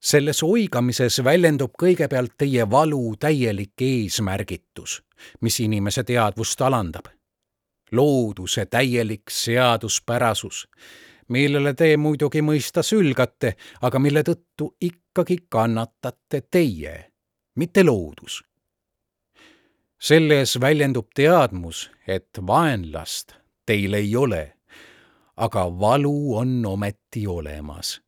selles 0.00 0.42
oigamises 0.42 1.24
väljendub 1.24 1.76
kõigepealt 1.78 2.32
teie 2.38 2.70
valu 2.70 3.14
täielik 3.20 3.78
eesmärgitus, 3.80 5.02
mis 5.40 5.60
inimese 5.60 6.02
teadvust 6.04 6.60
alandab 6.60 7.06
looduse 7.92 8.66
täielik 8.66 9.30
seaduspärasus, 9.30 10.68
millele 11.28 11.74
te 11.74 11.96
muidugi 11.96 12.42
mõista 12.42 12.82
sülgate, 12.82 13.54
aga 13.82 13.98
mille 13.98 14.22
tõttu 14.26 14.72
ikkagi 14.80 15.36
kannatate 15.48 16.42
teie, 16.50 17.10
mitte 17.56 17.84
loodus. 17.84 18.42
selles 20.02 20.60
väljendub 20.60 21.08
teadmus, 21.14 21.90
et 22.06 22.38
vaenlast 22.46 23.36
teil 23.66 23.94
ei 23.94 24.16
ole, 24.16 24.56
aga 25.36 25.66
valu 25.80 26.36
on 26.36 26.66
ometi 26.66 27.26
olemas. 27.26 28.00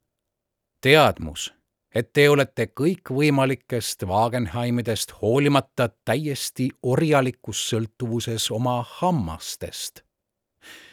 teadmus 0.81 1.53
et 1.95 2.11
te 2.13 2.27
olete 2.31 2.67
kõikvõimalikest 2.67 4.03
Wagenheimidest 4.09 5.15
hoolimata 5.21 5.89
täiesti 6.05 6.69
orjalikus 6.83 7.63
sõltuvuses 7.71 8.51
oma 8.51 8.83
hammastest. 8.99 10.03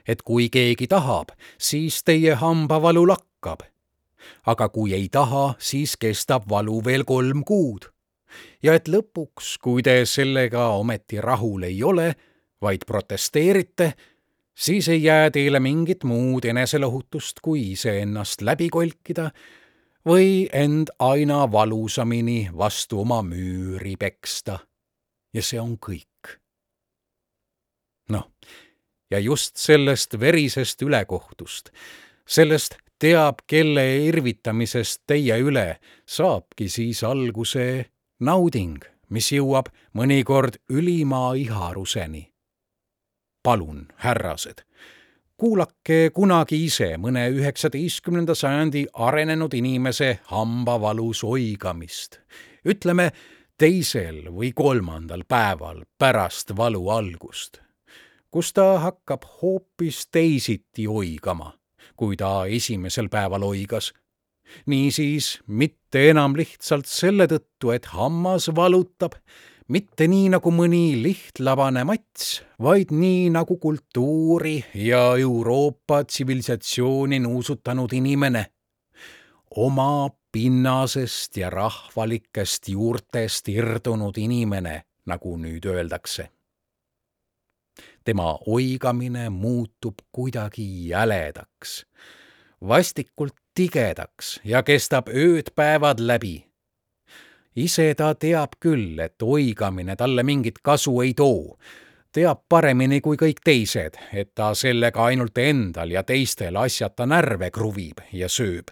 et 0.08 0.22
kui 0.22 0.50
keegi 0.50 0.88
tahab, 0.88 1.30
siis 1.58 2.04
teie 2.04 2.34
hambavalu 2.36 3.08
lakkab. 3.08 3.62
aga 4.46 4.70
kui 4.70 4.94
ei 4.94 5.10
taha, 5.10 5.56
siis 5.58 5.98
kestab 5.98 6.50
valu 6.50 6.82
veel 6.86 7.04
kolm 7.04 7.44
kuud. 7.44 7.90
ja 8.64 8.74
et 8.74 8.88
lõpuks, 8.88 9.58
kui 9.62 9.82
te 9.82 10.06
sellega 10.06 10.68
ometi 10.68 11.22
rahul 11.22 11.64
ei 11.64 11.84
ole, 11.84 12.16
vaid 12.62 12.86
protesteerite, 12.88 13.94
siis 14.56 14.88
ei 14.88 15.04
jää 15.04 15.32
teile 15.32 15.60
mingit 15.60 16.04
muud 16.04 16.46
eneselohutust, 16.46 17.40
kui 17.42 17.72
iseennast 17.72 18.42
läbi 18.42 18.70
kolkida 18.70 19.32
või 20.06 20.50
end 20.54 20.90
aina 21.00 21.46
valusamini 21.52 22.50
vastu 22.58 23.02
oma 23.02 23.22
müüri 23.22 23.98
peksta. 23.98 24.60
ja 25.34 25.42
see 25.42 25.60
on 25.60 25.78
kõik. 25.78 26.38
noh, 28.10 28.32
ja 29.12 29.20
just 29.20 29.58
sellest 29.58 30.20
verisest 30.20 30.82
ülekohtust, 30.82 31.70
sellest 32.28 32.76
teab 33.00 33.42
kelle 33.48 33.86
irvitamisest 34.06 35.02
teie 35.08 35.38
üle 35.42 35.80
saabki 36.06 36.70
siis 36.70 37.04
alguse 37.04 37.92
nauding, 38.20 38.84
mis 39.10 39.32
jõuab 39.32 39.72
mõnikord 39.98 40.58
ülima 40.70 41.34
iharuseni. 41.36 42.32
palun, 43.44 43.88
härrased, 43.98 44.62
kuulake 45.42 46.12
kunagi 46.14 46.60
ise 46.68 46.92
mõne 47.02 47.24
üheksateistkümnenda 47.34 48.36
sajandi 48.38 48.84
arenenud 48.94 49.54
inimese 49.58 50.20
hambavalus 50.30 51.24
oigamist. 51.26 52.20
ütleme 52.66 53.10
teisel 53.58 54.28
või 54.30 54.52
kolmandal 54.54 55.24
päeval 55.28 55.82
pärast 55.98 56.54
valu 56.58 56.84
algust, 56.94 57.58
kus 58.30 58.54
ta 58.54 58.80
hakkab 58.86 59.26
hoopis 59.42 60.04
teisiti 60.12 60.86
oigama, 60.88 61.56
kui 61.96 62.18
ta 62.18 62.46
esimesel 62.46 63.10
päeval 63.10 63.44
oigas 63.44 63.94
niisiis 64.66 65.40
mitte 65.48 66.10
enam 66.10 66.38
lihtsalt 66.38 66.86
selle 66.86 67.26
tõttu, 67.26 67.74
et 67.74 67.90
hammas 67.96 68.52
valutab, 68.56 69.18
mitte 69.68 70.08
nii 70.08 70.30
nagu 70.34 70.52
mõni 70.52 71.02
lihtlabane 71.04 71.84
mats, 71.88 72.42
vaid 72.60 72.92
nii 72.96 73.30
nagu 73.34 73.58
kultuuri 73.58 74.58
ja 74.76 75.18
Euroopa 75.20 76.04
tsivilisatsiooni 76.04 77.20
nuusutanud 77.20 77.94
inimene. 77.94 78.46
oma 79.56 80.10
pinnasest 80.32 81.38
ja 81.38 81.50
rahvalikest 81.50 82.70
juurtest 82.70 83.50
irdunud 83.50 84.18
inimene, 84.18 84.82
nagu 85.06 85.38
nüüd 85.38 85.66
öeldakse. 85.66 86.30
tema 88.04 88.40
oigamine 88.48 89.30
muutub 89.30 90.00
kuidagi 90.12 90.90
jäledaks, 90.90 91.86
vastikult 92.68 93.36
tigedaks 93.56 94.40
ja 94.44 94.64
kestab 94.64 95.08
ööd-päevad 95.08 96.00
läbi. 96.00 96.51
Ise 97.56 97.94
ta 97.96 98.14
teab 98.16 98.58
küll, 98.60 99.00
et 99.00 99.22
oigamine 99.22 99.96
talle 99.96 100.24
mingit 100.24 100.62
kasu 100.64 101.02
ei 101.02 101.14
too. 101.14 101.58
teab 102.12 102.42
paremini 102.50 103.00
kui 103.02 103.16
kõik 103.18 103.40
teised, 103.44 103.96
et 104.14 104.34
ta 104.36 104.54
sellega 104.54 105.06
ainult 105.06 105.38
endal 105.38 105.92
ja 105.92 106.04
teistel 106.04 106.58
asjata 106.60 107.06
närve 107.06 107.52
kruvib 107.52 108.02
ja 108.12 108.28
sööb. 108.28 108.72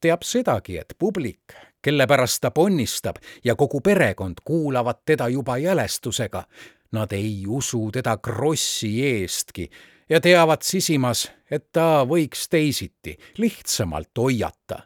teab 0.00 0.22
sedagi, 0.22 0.78
et 0.78 0.94
publik, 0.98 1.54
kelle 1.82 2.06
pärast 2.06 2.40
ta 2.40 2.50
ponnistab 2.50 3.16
ja 3.44 3.54
kogu 3.54 3.80
perekond 3.80 4.40
kuulavad 4.44 5.04
teda 5.04 5.28
juba 5.28 5.58
jälestusega, 5.58 6.44
nad 6.92 7.12
ei 7.12 7.44
usu 7.48 7.90
teda 7.92 8.16
krossi 8.16 9.06
eestki 9.06 9.70
ja 10.08 10.20
teavad 10.20 10.62
sisimas, 10.62 11.30
et 11.50 11.72
ta 11.72 12.04
võiks 12.08 12.48
teisiti, 12.50 13.16
lihtsamalt 13.38 14.18
hoiata, 14.18 14.82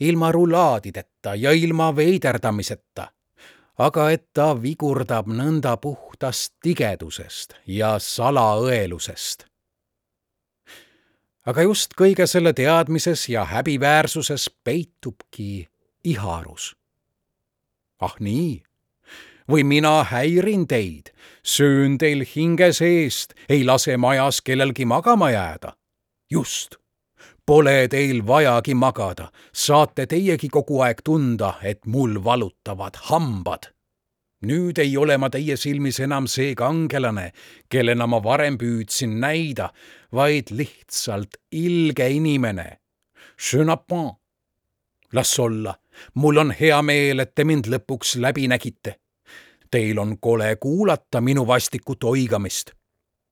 ilma 0.00 0.32
rulaadideta 0.32 1.34
ja 1.34 1.52
ilma 1.52 1.96
veiderdamiseta, 1.96 3.10
aga 3.78 4.10
et 4.10 4.26
ta 4.32 4.52
vigurdab 4.62 5.28
nõnda 5.28 5.76
puhtast 5.76 6.54
tigedusest 6.62 7.54
ja 7.66 7.98
salaõelusest. 7.98 9.46
aga 11.46 11.62
just 11.62 11.94
kõige 11.96 12.26
selle 12.26 12.52
teadmises 12.52 13.28
ja 13.28 13.44
häbiväärsuses 13.44 14.50
peitubki 14.64 15.68
iharus. 16.04 16.76
ah 18.00 18.14
nii 18.20 18.62
või 19.50 19.64
mina 19.64 20.04
häirin 20.04 20.66
teid, 20.68 21.10
söön 21.42 21.98
teil 21.98 22.24
hinge 22.34 22.72
seest, 22.72 23.34
ei 23.48 23.64
lase 23.64 23.96
majas 23.96 24.40
kellelgi 24.40 24.84
magama 24.84 25.30
jääda. 25.30 25.76
just, 26.30 26.79
pole 27.50 27.88
teil 27.90 28.20
vajagi 28.22 28.76
magada, 28.78 29.24
saate 29.52 30.04
teiegi 30.06 30.46
kogu 30.54 30.84
aeg 30.86 31.00
tunda, 31.02 31.56
et 31.66 31.80
mul 31.86 32.20
valutavad 32.22 32.94
hambad. 33.08 33.66
nüüd 34.46 34.78
ei 34.78 34.94
ole 34.96 35.16
ma 35.18 35.28
teie 35.34 35.56
silmis 35.58 35.98
enam 36.00 36.28
see 36.30 36.54
kangelane, 36.54 37.32
kellena 37.68 38.06
ma 38.06 38.22
varem 38.22 38.54
püüdsin 38.60 39.18
näida, 39.24 39.72
vaid 40.12 40.54
lihtsalt 40.54 41.40
ilge 41.50 42.08
inimene. 42.20 42.68
Las 45.12 45.38
olla, 45.38 45.74
mul 46.14 46.38
on 46.38 46.54
hea 46.60 46.82
meel, 46.82 47.18
et 47.18 47.34
te 47.34 47.44
mind 47.44 47.66
lõpuks 47.66 48.14
läbi 48.22 48.46
nägite 48.46 49.00
Teil 49.70 49.98
on 49.98 50.18
kole 50.18 50.56
kuulata 50.56 51.20
minu 51.20 51.46
vastikut 51.46 52.04
oigamist. 52.04 52.72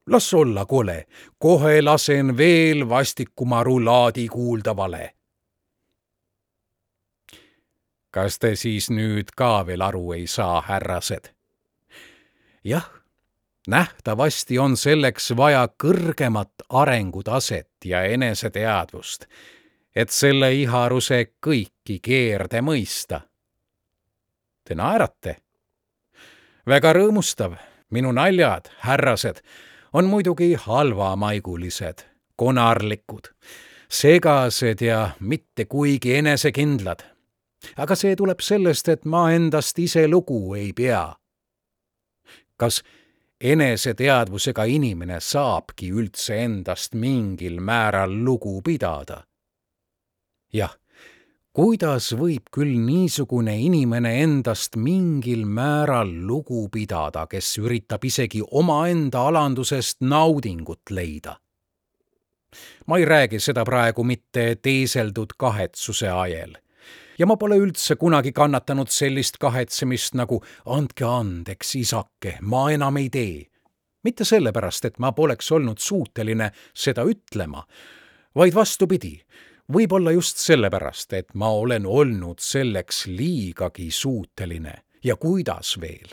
Las 0.09 0.35
olla 0.35 0.67
kole, 0.67 1.07
kohe 1.39 1.83
lasen 1.83 2.37
veel 2.37 2.89
vastikuma 2.89 3.65
rulaadi 3.65 4.29
kuuldavale. 4.29 5.15
kas 8.11 8.39
te 8.39 8.57
siis 8.57 8.89
nüüd 8.91 9.29
ka 9.37 9.67
veel 9.67 9.83
aru 9.85 10.13
ei 10.13 10.27
saa, 10.27 10.61
härrased? 10.61 11.29
jah, 12.65 12.91
nähtavasti 13.69 14.59
on 14.59 14.77
selleks 14.77 15.37
vaja 15.37 15.69
kõrgemat 15.85 16.65
arengutaset 16.69 17.71
ja 17.85 18.03
eneseteadvust, 18.03 19.27
et 19.97 20.11
selle 20.11 20.55
iharuse 20.55 21.25
kõiki 21.47 22.01
keerde 22.03 22.63
mõista. 22.63 23.21
Te 24.65 24.75
naerate 24.75 25.37
väga 26.69 26.93
rõõmustav, 26.93 27.57
minu 27.91 28.13
naljad, 28.13 28.69
härrased, 28.85 29.41
on 29.93 30.05
muidugi 30.05 30.55
halvamaigulised, 30.55 31.99
konarlikud, 32.37 33.33
segased 33.89 34.81
ja 34.81 35.11
mitte 35.21 35.65
kuigi 35.65 36.15
enesekindlad. 36.15 37.01
aga 37.77 37.95
see 37.95 38.17
tuleb 38.17 38.41
sellest, 38.41 38.89
et 38.89 39.05
ma 39.05 39.31
endast 39.33 39.79
ise 39.79 40.09
lugu 40.09 40.55
ei 40.55 40.73
pea. 40.73 41.17
kas 42.57 42.83
eneseteadvusega 43.41 44.65
inimene 44.65 45.21
saabki 45.21 45.91
üldse 45.91 46.43
endast 46.45 46.95
mingil 46.95 47.61
määral 47.61 48.25
lugu 48.25 48.63
pidada? 48.63 49.25
jah 50.53 50.79
kuidas 51.53 52.13
võib 52.19 52.51
küll 52.55 52.77
niisugune 52.85 53.57
inimene 53.61 54.13
endast 54.23 54.77
mingil 54.77 55.45
määral 55.47 56.11
lugu 56.29 56.69
pidada, 56.73 57.27
kes 57.27 57.59
üritab 57.63 58.05
isegi 58.05 58.43
omaenda 58.51 59.27
alandusest 59.29 60.01
naudingut 60.01 60.91
leida? 60.91 61.39
ma 62.87 62.97
ei 62.97 63.05
räägi 63.05 63.41
seda 63.45 63.65
praegu 63.65 64.05
mitte 64.05 64.55
teeseldud 64.63 65.35
kahetsuse 65.37 66.09
ajel 66.09 66.57
ja 67.19 67.27
ma 67.27 67.37
pole 67.37 67.59
üldse 67.61 67.97
kunagi 68.01 68.33
kannatanud 68.33 68.89
sellist 68.93 69.37
kahetsemist 69.43 70.15
nagu 70.19 70.41
andke 70.65 71.05
andeks, 71.05 71.75
isake, 71.77 72.39
ma 72.41 72.71
enam 72.73 72.97
ei 72.97 73.11
tee. 73.11 73.47
mitte 74.03 74.25
sellepärast, 74.25 74.85
et 74.85 74.99
ma 74.99 75.13
poleks 75.13 75.51
olnud 75.53 75.79
suuteline 75.83 76.53
seda 76.73 77.03
ütlema, 77.05 77.65
vaid 78.35 78.55
vastupidi 78.55 79.19
võib-olla 79.73 80.13
just 80.13 80.41
sellepärast, 80.41 81.13
et 81.13 81.35
ma 81.35 81.51
olen 81.51 81.87
olnud 81.87 82.41
selleks 82.41 83.07
liigagi 83.07 83.91
suuteline 83.91 84.75
ja 85.05 85.17
kuidas 85.17 85.81
veel. 85.81 86.09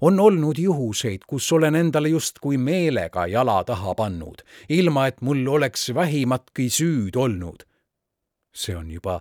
on 0.00 0.20
olnud 0.20 0.58
juhuseid, 0.58 1.22
kus 1.26 1.52
olen 1.52 1.74
endale 1.74 2.08
justkui 2.08 2.58
meelega 2.58 3.26
jala 3.26 3.64
taha 3.64 3.94
pannud, 3.94 4.42
ilma 4.68 5.06
et 5.06 5.20
mul 5.20 5.46
oleks 5.46 5.94
vähimatki 5.94 6.70
süüd 6.70 7.16
olnud. 7.16 7.64
see 8.52 8.76
on 8.76 8.90
juba 8.90 9.20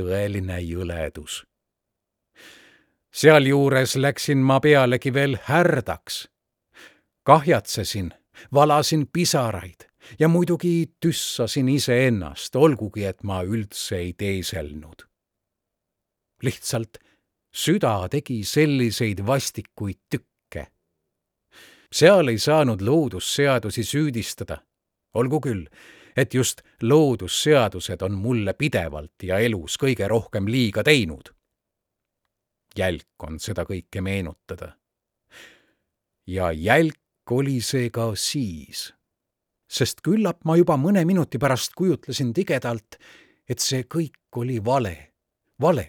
tõeline 0.00 0.60
jõledus. 0.60 1.44
sealjuures 3.12 3.96
läksin 3.96 4.38
ma 4.38 4.60
pealegi 4.60 5.14
veel 5.14 5.38
härdaks. 5.44 6.28
kahjatsesin, 7.22 8.12
valasin 8.52 9.06
pisaraid 9.12 9.91
ja 10.18 10.28
muidugi 10.28 10.92
tüssasin 11.00 11.68
iseennast, 11.68 12.56
olgugi 12.56 13.04
et 13.04 13.22
ma 13.22 13.42
üldse 13.42 13.96
ei 13.96 14.12
teeselnud. 14.12 15.06
lihtsalt 16.42 16.98
süda 17.54 18.08
tegi 18.10 18.44
selliseid 18.44 19.26
vastikuid 19.26 20.00
tükke. 20.10 20.66
seal 21.92 22.28
ei 22.28 22.38
saanud 22.38 22.80
loodusseadusi 22.80 23.84
süüdistada. 23.84 24.58
olgu 25.14 25.40
küll, 25.40 25.66
et 26.16 26.34
just 26.34 26.62
loodusseadused 26.82 28.02
on 28.02 28.12
mulle 28.12 28.52
pidevalt 28.52 29.22
ja 29.22 29.38
elus 29.38 29.78
kõige 29.78 30.08
rohkem 30.08 30.46
liiga 30.46 30.82
teinud. 30.82 31.34
jälk 32.76 33.22
on 33.22 33.38
seda 33.40 33.62
kõike 33.62 34.00
meenutada. 34.00 34.76
ja 36.26 36.52
jälk 36.52 36.98
oli 37.30 37.60
see 37.60 37.90
ka 37.90 38.14
siis 38.14 38.92
sest 39.72 40.02
küllap 40.04 40.44
ma 40.44 40.56
juba 40.60 40.76
mõne 40.76 41.04
minuti 41.08 41.40
pärast 41.40 41.72
kujutlesin 41.78 42.32
tigedalt, 42.36 42.98
et 43.48 43.62
see 43.62 43.86
kõik 43.88 44.36
oli 44.36 44.58
vale, 44.64 44.96
vale, 45.60 45.86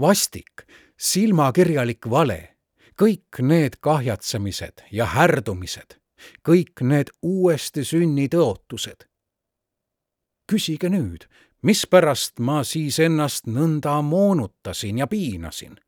vastik, 0.00 0.66
silmakirjalik 0.96 2.08
vale, 2.10 2.40
kõik 3.00 3.40
need 3.40 3.80
kahjatsemised 3.80 4.84
ja 4.92 5.08
härdumised, 5.14 5.96
kõik 6.46 6.84
need 6.84 7.10
uuesti 7.22 7.84
sünni 7.84 8.28
tõotused. 8.28 9.08
küsige 10.46 10.88
nüüd, 10.92 11.24
mispärast 11.62 12.38
ma 12.38 12.62
siis 12.64 12.98
ennast 13.00 13.46
nõnda 13.46 14.02
moonutasin 14.02 14.98
ja 14.98 15.06
piinasin? 15.06 15.80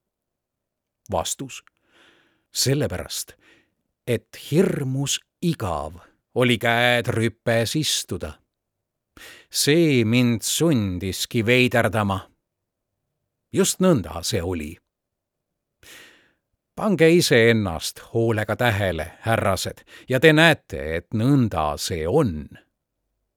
vastus. 1.11 1.63
sellepärast, 2.53 3.37
et 4.07 4.39
hirmus 4.51 5.21
igav 5.43 6.01
oli 6.37 6.59
käed 6.59 7.09
rüpes 7.09 7.77
istuda. 7.77 8.33
see 9.51 10.05
mind 10.05 10.43
sundiski 10.43 11.47
veiderdama. 11.47 12.31
just 13.53 13.81
nõnda 13.81 14.23
see 14.23 14.43
oli 14.43 14.77
pange 16.77 17.09
iseennast 17.11 18.01
hoolega 18.15 18.57
tähele, 18.57 19.13
härrased, 19.21 19.81
ja 20.09 20.21
te 20.21 20.33
näete, 20.33 20.97
et 20.97 21.15
nõnda 21.15 21.73
see 21.81 22.05
on. 22.09 22.49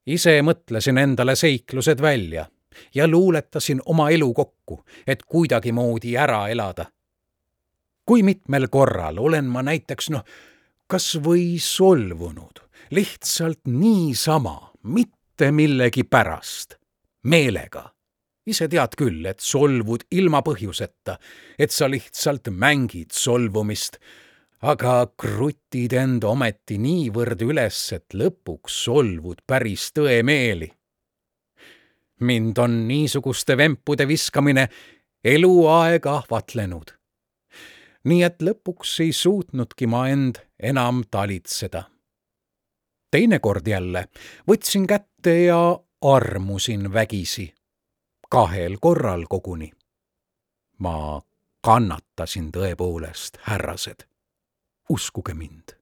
ise 0.06 0.42
mõtlesin 0.42 0.98
endale 0.98 1.36
seiklused 1.36 2.02
välja 2.02 2.46
ja 2.94 3.08
luuletasin 3.08 3.80
oma 3.86 4.10
elu 4.10 4.32
kokku, 4.34 4.84
et 5.06 5.22
kuidagimoodi 5.22 6.16
ära 6.16 6.48
elada. 6.48 6.86
kui 8.04 8.22
mitmel 8.22 8.68
korral 8.68 9.18
olen 9.18 9.44
ma 9.44 9.62
näiteks 9.62 10.10
noh, 10.10 10.24
kas 10.86 11.16
või 11.24 11.56
solvunud, 11.58 12.60
lihtsalt 12.90 13.66
niisama, 13.66 14.72
mitte 14.82 15.50
millegi 15.52 16.04
pärast, 16.04 16.74
meelega 17.22 17.90
ise 18.50 18.68
tead 18.70 18.96
küll, 18.98 19.24
et 19.28 19.42
solvud 19.44 20.06
ilma 20.16 20.42
põhjuseta, 20.46 21.16
et 21.58 21.72
sa 21.74 21.88
lihtsalt 21.90 22.50
mängid 22.50 23.14
solvumist, 23.14 24.00
aga 24.60 25.06
krutid 25.18 25.94
end 25.96 26.24
ometi 26.28 26.78
niivõrd 26.80 27.42
üles, 27.46 27.80
et 27.96 28.16
lõpuks 28.16 28.82
solvud 28.86 29.44
päris 29.46 29.90
tõemeeli. 29.96 30.70
mind 32.20 32.58
on 32.58 32.86
niisuguste 32.88 33.56
vempude 33.56 34.06
viskamine 34.08 34.68
eluaeg 35.24 36.06
ahvatlenud. 36.06 36.92
nii 38.04 38.22
et 38.22 38.42
lõpuks 38.42 39.00
ei 39.00 39.12
suutnudki 39.12 39.86
ma 39.86 40.08
end 40.08 40.40
enam 40.58 41.04
talitseda. 41.10 41.84
Teinekord 43.10 43.66
jälle 43.66 44.08
võtsin 44.48 44.86
kätte 44.86 45.42
ja 45.44 45.80
armusin 46.00 46.92
vägisi 46.92 47.54
kahel 48.30 48.76
korral 48.80 49.24
koguni. 49.28 49.72
ma 50.78 51.22
kannatasin 51.60 52.52
tõepoolest, 52.52 53.38
härrased. 53.42 54.06
uskuge 54.88 55.34
mind. 55.34 55.76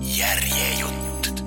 järjejutt. 0.00 1.44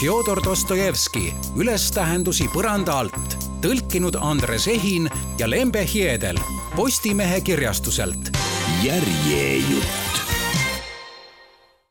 Fjodor 0.00 0.44
Dostojevski 0.44 1.34
Ülestähendusi 1.56 2.48
põranda 2.48 2.98
alt, 2.98 3.38
tõlkinud 3.62 4.18
Andres 4.20 4.68
Ehin 4.68 5.08
ja 5.38 5.50
Lembe 5.50 5.86
Hiedel 5.94 6.38
Postimehe 6.76 7.40
kirjastuselt. 7.40 8.36
järjejutt 8.82 10.35